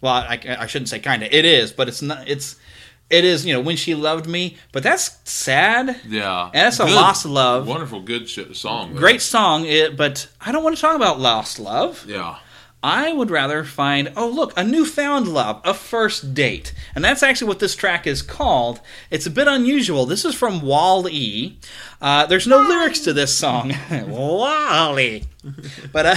[0.00, 1.28] Well, I, I shouldn't say kind of.
[1.30, 2.26] It is, but it's not.
[2.26, 2.56] It's
[3.10, 3.44] it is.
[3.44, 6.00] You know, when she loved me, but that's sad.
[6.08, 7.66] Yeah, And that's a Good- lost love.
[7.66, 8.94] Wonderful, good sh- song.
[8.94, 9.00] though.
[9.00, 12.04] Great song, it, but I don't want to talk about lost love.
[12.08, 12.36] Yeah.
[12.82, 16.72] I would rather find, oh, look, a newfound love, a first date.
[16.94, 18.80] And that's actually what this track is called.
[19.10, 20.06] It's a bit unusual.
[20.06, 21.58] This is from Wall E.
[22.00, 23.72] Uh, there's no lyrics to this song.
[23.90, 25.24] Wall-E.
[25.92, 26.16] But uh,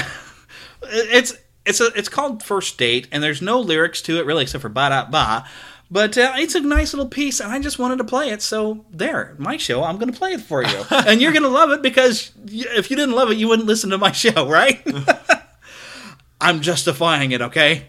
[0.84, 4.62] it's it's a, it's called First Date, and there's no lyrics to it really except
[4.62, 5.48] for ba da ba.
[5.90, 8.42] But uh, it's a nice little piece, and I just wanted to play it.
[8.42, 11.50] So there, my show, I'm going to play it for you, and you're going to
[11.50, 14.82] love it because if you didn't love it, you wouldn't listen to my show, right?
[16.42, 17.86] I'm justifying it, okay?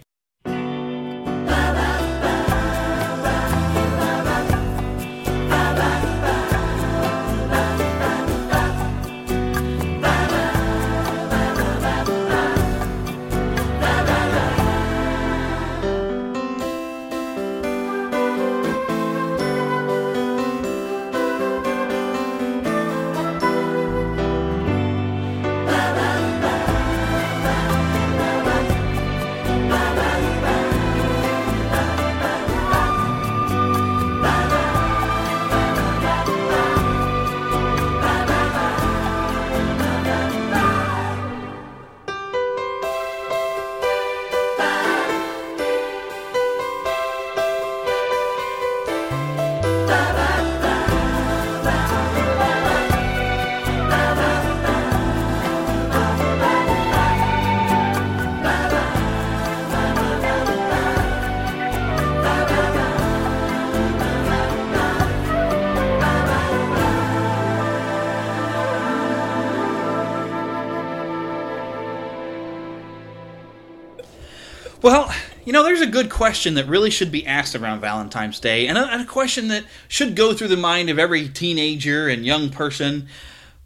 [76.03, 79.49] Good question that really should be asked around Valentine's Day, and a, and a question
[79.49, 83.07] that should go through the mind of every teenager and young person,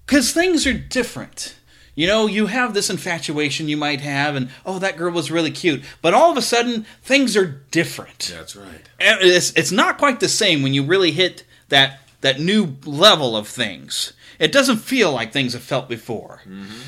[0.05, 1.57] because things are different.
[1.95, 5.51] You know, you have this infatuation you might have, and oh, that girl was really
[5.51, 8.31] cute, but all of a sudden, things are different.
[8.35, 8.83] That's right.
[9.01, 13.37] And It's, it's not quite the same when you really hit that that new level
[13.37, 14.13] of things.
[14.39, 16.41] It doesn't feel like things have felt before.
[16.45, 16.81] Mm-hmm.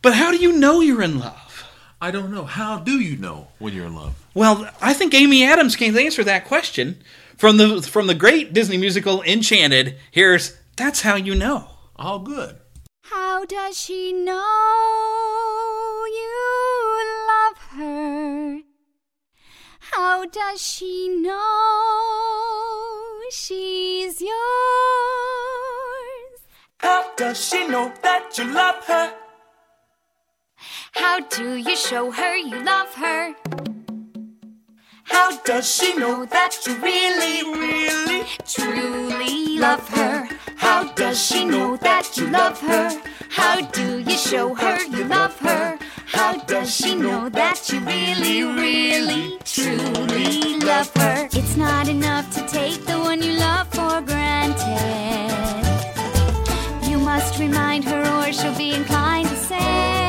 [0.00, 1.64] But how do you know you're in love?
[2.00, 2.44] I don't know.
[2.44, 4.21] How do you know when you're in love?
[4.34, 7.02] Well, I think Amy Adams can answer that question
[7.36, 9.98] from the from the great Disney musical Enchanted.
[10.10, 11.68] Here's that's how you know.
[11.96, 12.58] All good.
[13.04, 14.32] How does she know
[16.06, 18.60] you love her?
[19.80, 22.10] How does she know
[23.30, 24.32] she's yours?
[26.78, 29.14] How does she know that you love her?
[30.92, 33.34] How do you show her you love her?
[35.04, 40.28] How does she know that you really, really, truly love her?
[40.56, 43.00] How does she know that you love her?
[43.30, 45.78] How do you show her you love her?
[46.06, 51.28] How does she know that you really, really, truly love her?
[51.32, 55.66] It's not enough to take the one you love for granted.
[56.88, 60.01] You must remind her, or she'll be inclined to say,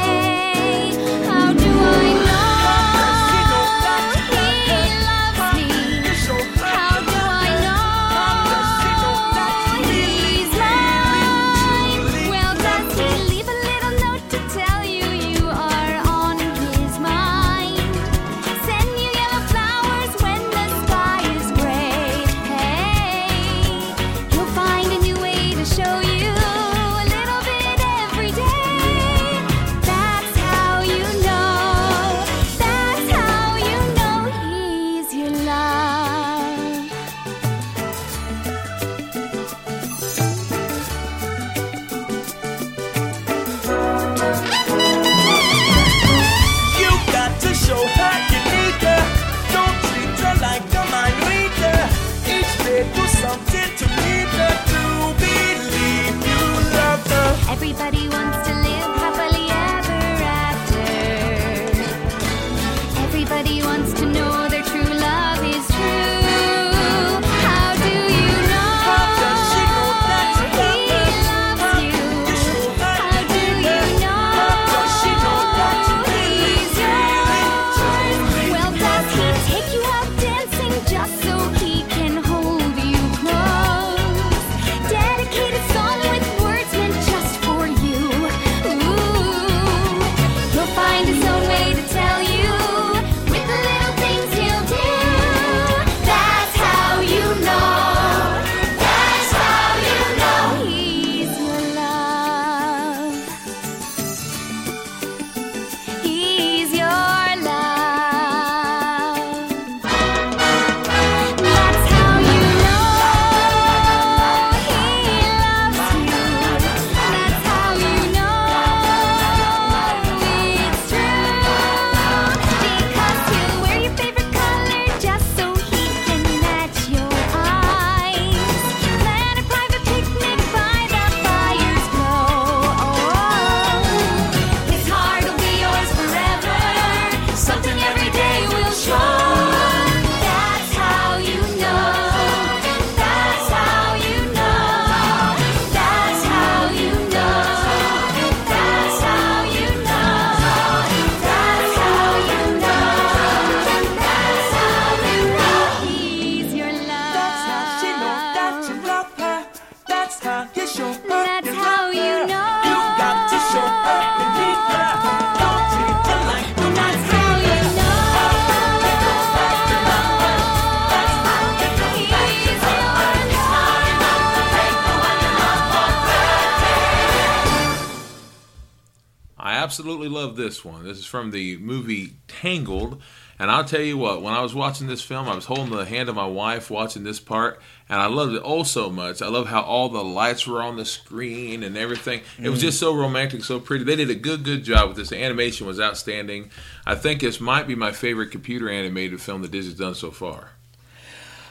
[180.64, 180.84] this one.
[180.84, 183.02] This is from the movie Tangled.
[183.40, 185.86] And I'll tell you what, when I was watching this film, I was holding the
[185.86, 187.60] hand of my wife watching this part,
[187.90, 189.22] and I loved it oh so much.
[189.24, 192.22] I love how all the lights were on the screen and everything.
[192.42, 192.64] It was Mm.
[192.64, 193.84] just so romantic, so pretty.
[193.84, 195.10] They did a good, good job with this.
[195.10, 196.52] The animation was outstanding.
[196.86, 200.52] I think this might be my favorite computer animated film that Disney's done so far.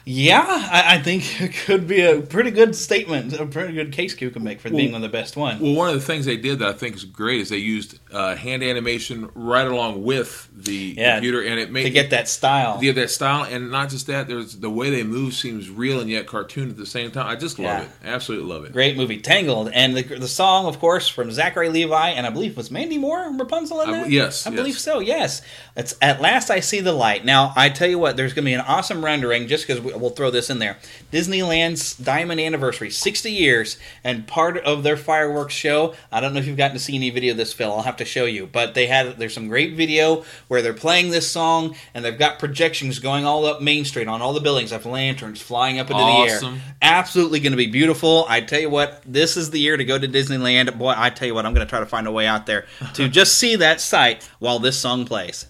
[0.04, 4.18] Yeah, I, I think it could be a pretty good statement, a pretty good case
[4.20, 5.60] you can make for being one of the best ones.
[5.60, 7.98] Well, one of the things they did that I think is great is they used
[8.12, 12.28] uh, hand animation right along with the Yeah, computer, and it made to get that
[12.28, 12.78] style.
[12.78, 14.28] To get that style, and not just that.
[14.28, 17.26] There's the way they move seems real and yet cartoon at the same time.
[17.26, 17.82] I just love Yeah.
[17.84, 17.88] it.
[18.04, 18.72] Absolutely love it.
[18.72, 22.52] Great movie, Tangled, and the, the song, of course, from Zachary Levi, and I believe
[22.52, 24.56] it was Mandy Moore Rapunzel in I- yes, I yes.
[24.56, 24.98] believe so.
[25.00, 25.42] Yes,
[25.76, 27.24] it's at last I see the light.
[27.24, 29.48] Now I tell you what, there's going to be an awesome rendering.
[29.48, 30.78] Just because we'll throw this in there,
[31.12, 35.94] Disneyland's Diamond Anniversary, 60 years, and part of their fireworks show.
[36.10, 37.72] I don't know if you've gotten to see any video of this, Phill.
[37.72, 41.10] I'll have to show you, but they had there's some great video where they're playing
[41.10, 44.70] this song, and they've got projections going all up Main Street on all the buildings,
[44.70, 48.26] have lanterns flying up into the air absolutely going to be beautiful.
[48.28, 50.76] I tell you what, this is the year to go to Disneyland.
[50.76, 52.66] Boy, I tell you what, I'm going to try to find a way out there
[52.94, 55.46] to just see that sight while this song plays.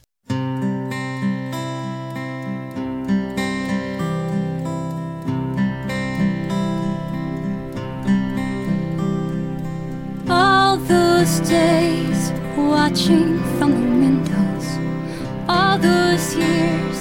[10.28, 12.11] All those days
[12.82, 14.66] watching from the windows,
[15.48, 16.98] all those years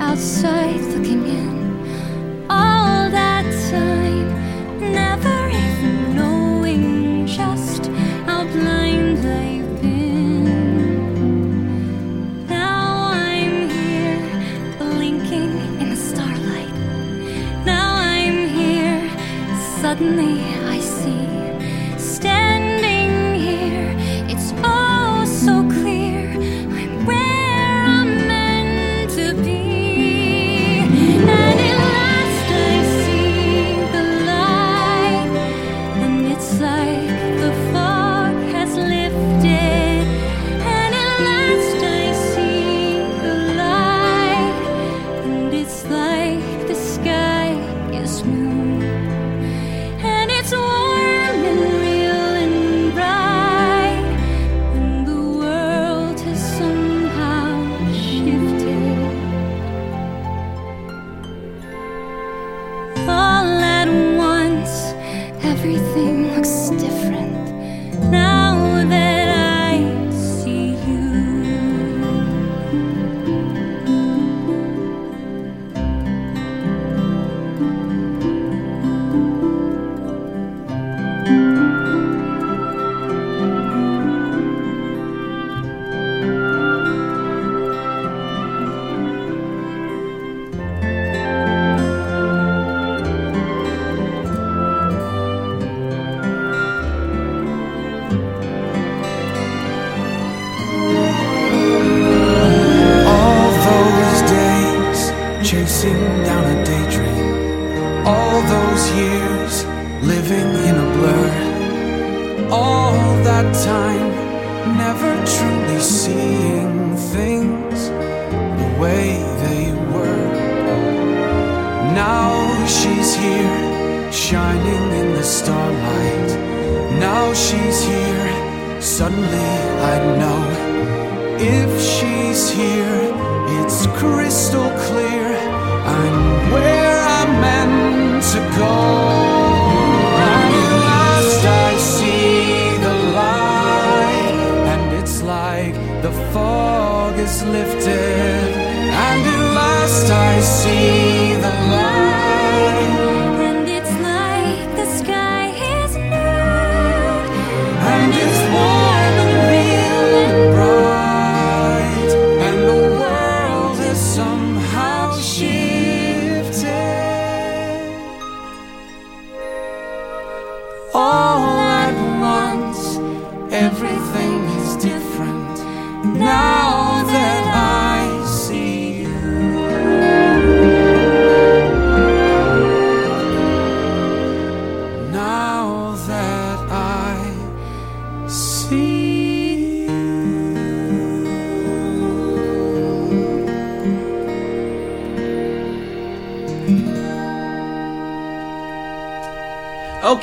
[0.00, 1.54] outside looking in,
[2.48, 4.28] all that time
[4.80, 7.88] never even knowing just
[8.24, 10.46] how blind I've been.
[12.46, 14.22] Now I'm here
[14.78, 15.52] blinking
[15.82, 16.74] in the starlight.
[17.66, 19.02] Now I'm here,
[19.82, 20.57] suddenly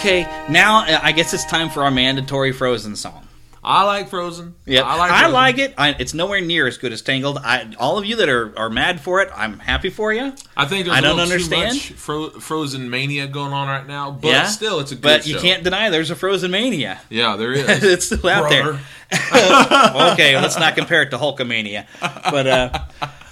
[0.06, 3.28] Okay, now uh, I guess it's time for our mandatory Frozen song.
[3.64, 4.54] I like Frozen.
[4.68, 5.12] Yeah, I like.
[5.12, 5.74] I like it.
[5.80, 7.40] I, it's nowhere near as good as Tangled.
[7.40, 10.32] I, all of you that are, are mad for it, I'm happy for you.
[10.56, 11.72] I think there's I a don't understand.
[11.72, 15.02] too much Fro- Frozen mania going on right now, but yeah, still, it's a good
[15.02, 17.02] But you can't deny there's a Frozen mania.
[17.10, 17.84] Yeah, there is.
[17.84, 18.74] it's still out Brother.
[19.12, 20.12] there.
[20.14, 21.88] okay, let's not compare it to Hulkamania.
[22.00, 22.80] But uh,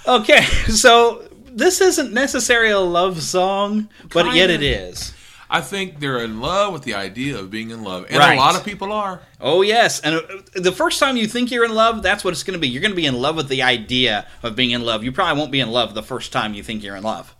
[0.08, 4.88] okay, so this isn't necessarily a love song, but yet it Kinda.
[4.88, 5.14] is.
[5.50, 8.34] I think they're in love with the idea of being in love, and Right.
[8.34, 9.20] a lot of people are.
[9.40, 10.22] Oh yes, and uh,
[10.54, 12.68] the first time you think you're in love, that's what it's going to be.
[12.68, 15.04] You're going to be in love with the idea of being in love.
[15.04, 17.34] You probably won't be in love the first time you think you're in love,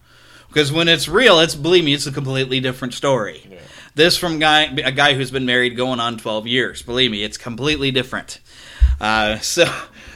[0.48, 3.58] because when it's real, it's believe me, it's a completely different story.
[3.94, 6.82] This from guy a guy who's been married going on 12 years.
[6.82, 8.40] Believe me, it's completely different.
[9.00, 9.64] Uh, so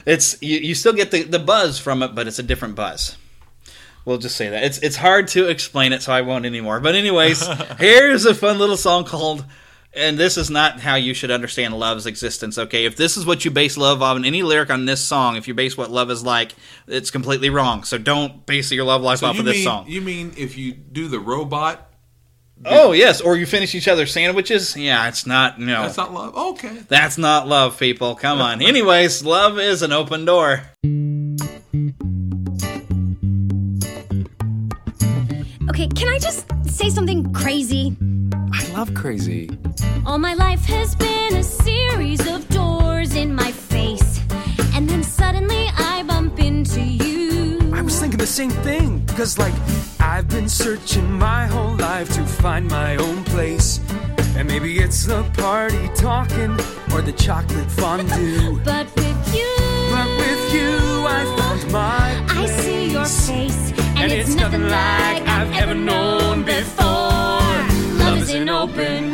[0.05, 3.17] it's you, you still get the, the buzz from it, but it's a different buzz.
[4.09, 6.79] We'll just say that it's it's hard to explain it, so I won't anymore.
[6.79, 7.45] But anyways,
[7.77, 9.45] here's a fun little song called.
[9.93, 12.57] And this is not how you should understand love's existence.
[12.57, 15.47] Okay, if this is what you base love on, any lyric on this song, if
[15.47, 16.55] you base what love is like,
[16.87, 17.83] it's completely wrong.
[17.83, 19.85] So don't base your love life So off of this mean song.
[19.87, 21.87] you mean if you do the robot?
[22.65, 24.75] Oh yes, or you finish each other's sandwiches.
[24.75, 25.59] Yeah, it's not.
[25.59, 26.35] No, That's not love.
[26.35, 26.79] Okay.
[26.87, 28.15] That's not love, people.
[28.15, 28.61] Come on.
[28.63, 30.63] Anyways, love is an open door.
[35.79, 37.95] Okay, can I just say something crazy?
[38.51, 39.49] I love crazy.
[40.05, 44.19] All my life has been a series of doors in my face.
[44.75, 47.71] And then suddenly I bump into you.
[47.73, 49.05] I was thinking the same thing.
[49.05, 49.53] Because, like,
[50.01, 53.79] I've been searching my whole life to find my own place.
[54.35, 56.59] And maybe it's the party talking
[56.91, 58.59] or the chocolate fondue.
[58.65, 59.55] But with you,
[59.95, 62.51] But with you, I found my Place.
[62.51, 63.88] I see your face.
[64.01, 66.85] And, And it's, nothing like I've ever known before.
[67.99, 69.08] Love is an open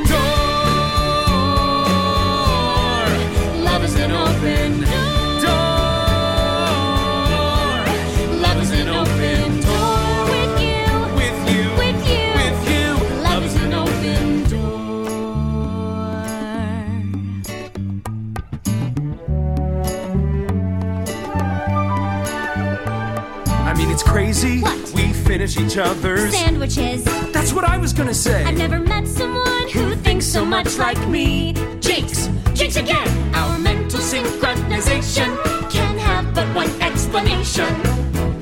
[25.76, 26.31] each other's.
[26.34, 27.03] Sandwiches.
[27.34, 28.43] That's what I was gonna say.
[28.45, 31.53] I've never met someone who thinks so much like me.
[31.81, 33.07] Jinx, jinx again.
[33.35, 35.35] Our mental synchronization
[35.69, 37.73] can have but one explanation.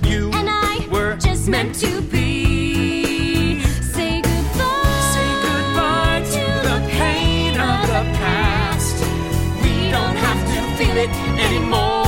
[0.03, 3.61] You and I were just meant to be.
[3.81, 5.01] Say goodbye.
[5.13, 8.95] Say goodbye to the pain of the past.
[9.63, 12.03] We don't have to feel it anymore.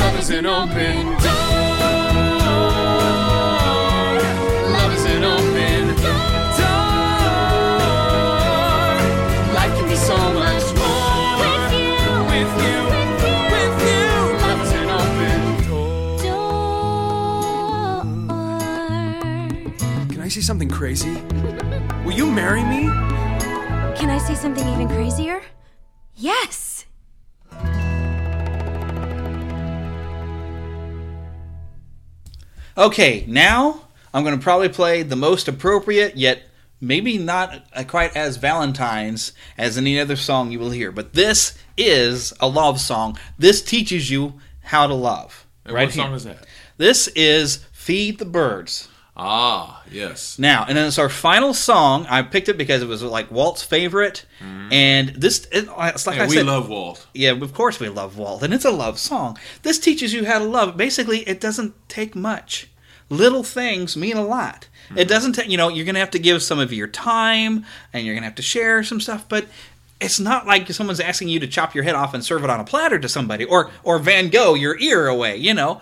[0.00, 1.17] Love is an open
[20.48, 21.12] something crazy?
[22.06, 22.84] Will you marry me?
[23.98, 25.42] Can I say something even crazier?
[26.16, 26.86] Yes.
[32.78, 33.82] Okay, now
[34.14, 36.44] I'm going to probably play the most appropriate, yet
[36.80, 40.90] maybe not quite as Valentine's as any other song you will hear.
[40.90, 43.18] But this is a love song.
[43.38, 45.46] This teaches you how to love.
[45.66, 46.16] And right what song here.
[46.16, 46.46] is that?
[46.78, 48.88] This is Feed the Birds.
[49.14, 50.38] Ah, yes.
[50.38, 52.06] Now, and then it's our final song.
[52.08, 54.72] I picked it because it was like Walt's favorite, mm-hmm.
[54.72, 57.06] and this it, uh, it's like Yeah, I we said, love Walt.
[57.14, 59.38] Yeah, of course we love Walt, and it's a love song.
[59.62, 60.76] This teaches you how to love.
[60.76, 62.68] Basically, it doesn't take much.
[63.10, 64.68] Little things mean a lot.
[64.90, 65.08] It mm-hmm.
[65.08, 65.48] doesn't take.
[65.48, 68.36] You know, you're gonna have to give some of your time, and you're gonna have
[68.36, 69.46] to share some stuff, but.
[70.00, 72.60] It's not like someone's asking you to chop your head off and serve it on
[72.60, 75.36] a platter to somebody, or or Van Gogh your ear away.
[75.36, 75.80] You know,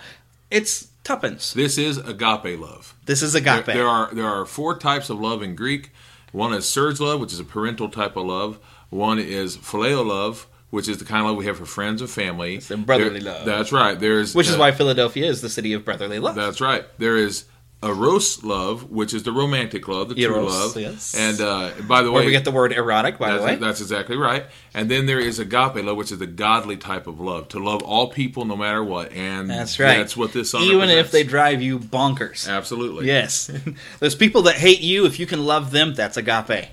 [0.50, 1.52] it's tuppence.
[1.52, 2.95] This is agape love.
[3.06, 3.64] This is agape.
[3.64, 5.90] There, there are there are four types of love in Greek.
[6.32, 8.58] One is storge love, which is a parental type of love.
[8.90, 12.10] One is phileo love, which is the kind of love we have for friends and
[12.10, 12.56] family.
[12.56, 13.46] It's brotherly love.
[13.46, 13.98] That's right.
[13.98, 16.34] There's Which is uh, why Philadelphia is the city of brotherly love.
[16.34, 16.84] That's right.
[16.98, 17.44] There is
[17.86, 20.76] eros love, which is the romantic love, the true love.
[20.76, 21.14] yes.
[21.16, 23.56] And uh, by the way, Where we get the word erotic, by the that's, way.
[23.56, 24.46] that's exactly right.
[24.74, 27.82] And then there is agape love, which is the godly type of love, to love
[27.82, 29.12] all people no matter what.
[29.12, 29.98] And That's right.
[29.98, 32.48] That's what this song Even if they drive you bonkers.
[32.48, 33.06] Absolutely.
[33.06, 33.50] Yes.
[34.00, 36.68] Those people that hate you, if you can love them, that's agape.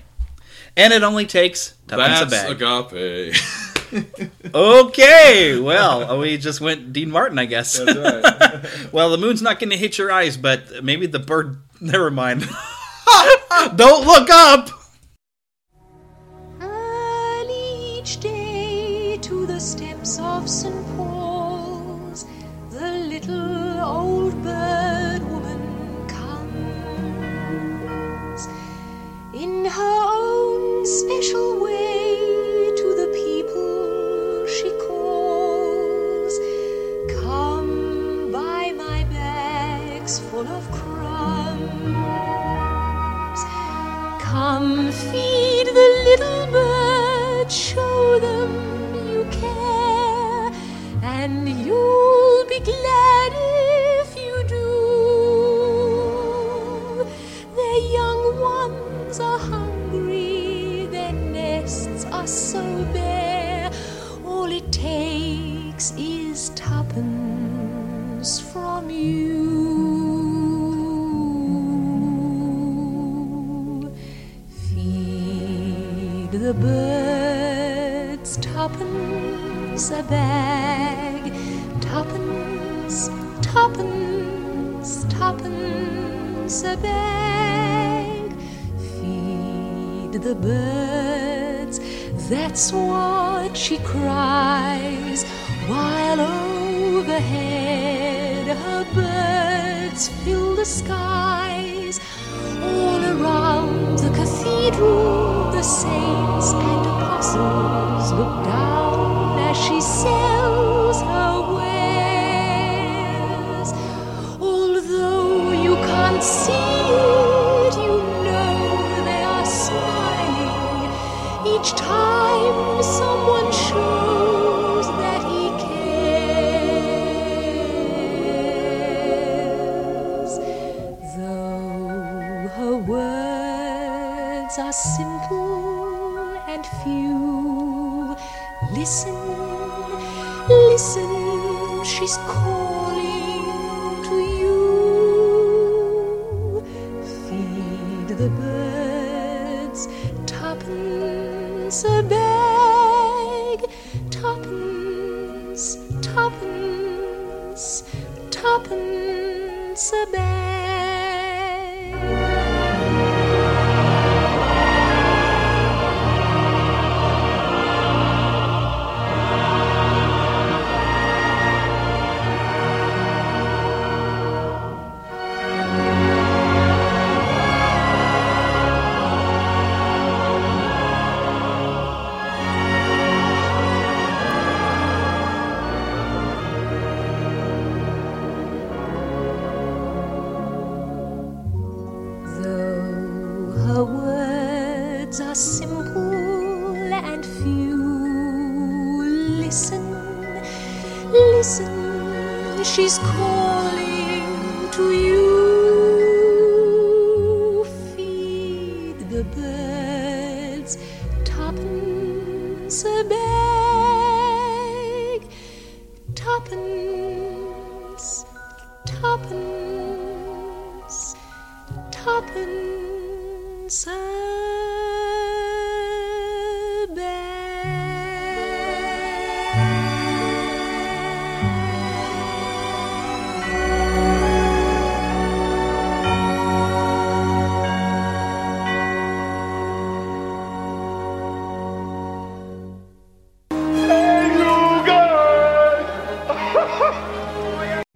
[0.76, 2.90] And it only takes tuppence a That's bag.
[2.90, 3.36] agape.
[4.54, 7.78] okay, well, uh, we just went Dean Martin, I guess.
[7.78, 8.64] That's right.
[8.92, 11.58] well, the moon's not going to hit your eyes, but maybe the bird.
[11.80, 12.42] Never mind.
[13.76, 14.68] Don't look up.
[16.60, 20.86] Early each day to the steps of St.
[20.96, 22.26] Paul's,
[22.70, 26.88] the little old bird woman comes
[29.34, 31.93] in her own special way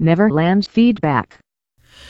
[0.08, 1.38] Neverland feedback.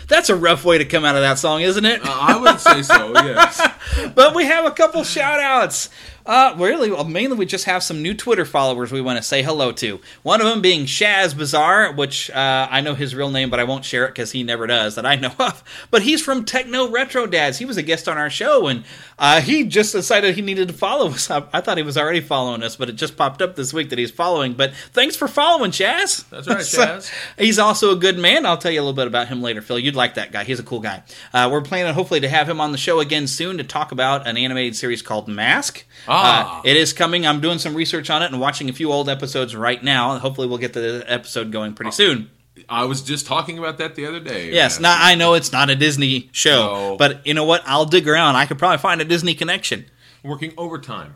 [0.07, 2.01] That's a rough way to come out of that song, isn't it?
[2.01, 3.61] Uh, I would say so, yes.
[4.15, 5.91] but we have a couple shout outs.
[6.29, 9.43] Uh, really, well, mainly we just have some new Twitter followers we want to say
[9.43, 9.99] hello to.
[10.23, 13.65] One of them being Shaz Bazaar, which uh, I know his real name, but I
[13.65, 15.65] won't share it because he never does that I know of.
[15.91, 17.57] But he's from Techno Retro Dads.
[17.57, 18.85] He was a guest on our show, and
[19.19, 21.31] uh, he just decided he needed to follow us.
[21.31, 23.89] I, I thought he was already following us, but it just popped up this week
[23.89, 24.53] that he's following.
[24.53, 26.29] But thanks for following, Shaz.
[26.29, 27.01] That's right, So,
[27.39, 28.45] he's also a good man.
[28.45, 29.79] I'll tell you a little bit about him later, Phil.
[29.79, 30.45] You'd like that guy.
[30.45, 31.05] He's a cool guy.
[31.33, 34.27] Uh, we're planning, hopefully, to have him on the show again soon to talk about
[34.27, 35.87] an animated series called Mask.
[36.07, 36.18] Ah.
[36.25, 37.27] Uh, it is coming.
[37.27, 40.19] I'm doing some research on it and watching a few old episodes right now.
[40.19, 42.31] Hopefully, we'll get the episode going pretty soon.
[42.69, 44.53] I was just talking about that the other day.
[44.53, 46.97] Yes, now I know it's not a Disney show, No.
[46.99, 47.63] but you know what?
[47.67, 48.35] I'll dig around.
[48.37, 49.87] I could probably find a Disney connection.
[50.25, 51.15] Working overtime.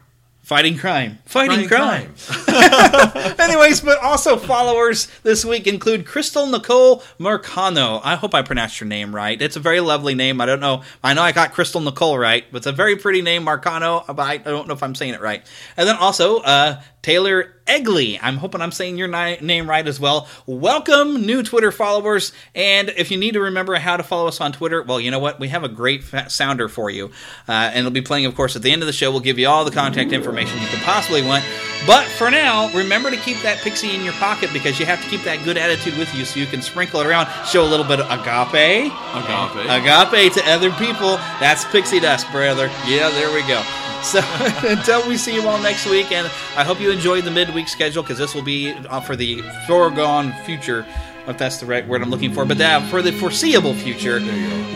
[0.53, 1.19] Fighting crime.
[1.25, 3.35] Fighting, Fighting crime.
[3.39, 8.03] Anyways, but also followers this week include Crystal Nicole Marcano.
[8.05, 9.41] I hope I pronounced your name right.
[9.41, 10.43] It's a very lovely name.
[10.43, 10.83] I don't know.
[11.03, 14.21] I know I got Crystal Nicole right, but it's a very pretty name, Marcano, but
[14.21, 15.43] I don't know if I'm saying it right.
[15.79, 18.19] And then also, uh, Taylor Egley.
[18.23, 20.29] I'm hoping I'm saying your ni- name right as well.
[20.47, 22.33] Welcome, new Twitter followers.
[22.55, 25.19] And if you need to remember how to follow us on Twitter, well, you know
[25.19, 25.41] what?
[25.41, 27.07] We have a great sounder for you.
[27.49, 29.11] Uh, and it'll be playing, of course, at the end of the show.
[29.11, 31.45] We'll give you all the contact information you could possibly want.
[31.87, 35.09] But for now, remember to keep that pixie in your pocket because you have to
[35.09, 37.87] keep that good attitude with you so you can sprinkle it around, show a little
[37.87, 38.93] bit of agape.
[39.15, 39.67] Agape.
[39.69, 41.17] Agape to other people.
[41.41, 42.67] That's pixie dust, brother.
[42.87, 43.63] Yeah, there we go.
[44.03, 44.21] So
[44.69, 46.27] until we see you all next week, and
[46.57, 50.33] I hope you enjoyed the midweek schedule because this will be uh, for the foregone
[50.45, 50.87] future,
[51.27, 52.45] if that's the right word I'm looking for.
[52.45, 54.21] But that for the foreseeable future,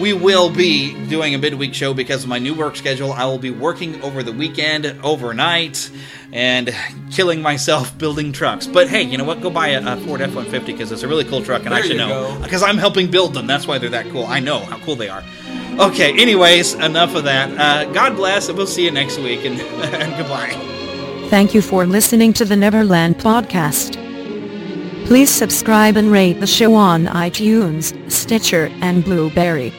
[0.00, 3.12] we will be doing a midweek show because of my new work schedule.
[3.12, 5.90] I will be working over the weekend, overnight,
[6.32, 6.74] and
[7.10, 8.66] killing myself building trucks.
[8.66, 9.40] But hey, you know what?
[9.40, 11.82] Go buy a, a Ford F-150 because it's a really cool truck, and I There
[11.84, 13.46] should you know because I'm helping build them.
[13.46, 14.26] That's why they're that cool.
[14.26, 15.24] I know how cool they are.
[15.78, 17.50] Okay, anyways, enough of that.
[17.58, 20.50] Uh, God bless, and we'll see you next week, and, and goodbye.
[21.28, 24.05] Thank you for listening to the Neverland Podcast.
[25.06, 29.72] Please subscribe and rate the show on iTunes, Stitcher, and Blubrry.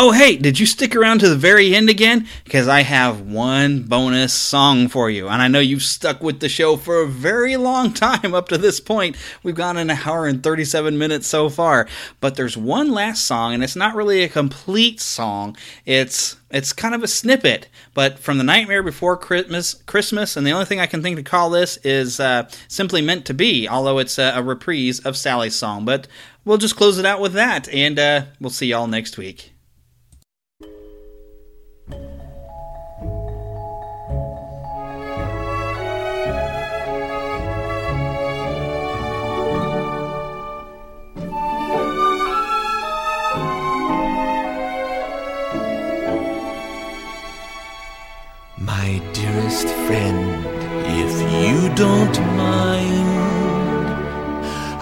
[0.00, 2.28] Oh, hey, did you stick around to the very end again?
[2.44, 5.26] Because I have one bonus song for you.
[5.26, 8.58] And I know you've stuck with the show for a very long time up to
[8.58, 9.16] this point.
[9.42, 11.88] We've gone an hour and 37 minutes so far.
[12.20, 15.56] But there's one last song, and it's not really a complete song.
[15.84, 20.52] It's it's kind of a snippet, but from the Nightmare Before Christmas, Christmas, and the
[20.52, 23.98] only thing I can think to call this is uh, simply meant to be, although
[23.98, 25.84] it's a, a reprise of Sally's song.
[25.84, 26.06] But
[26.44, 29.54] we'll just close it out with that, and uh, we'll see y'all next week.
[51.78, 53.86] Don't mind,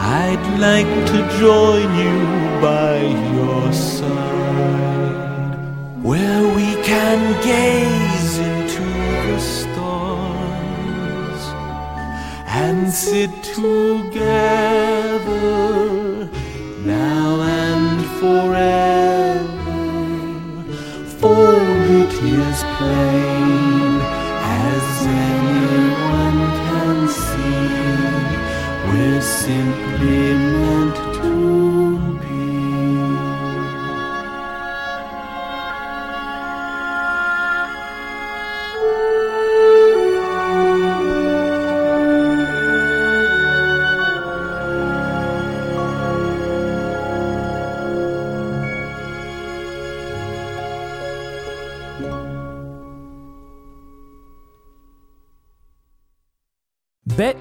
[0.01, 2.19] I'd like to join you
[2.63, 2.97] by
[3.37, 5.59] your side,
[6.03, 8.87] where we can gaze into
[9.29, 11.43] the stars
[12.47, 13.75] and sit together
[16.87, 18.96] now and forever.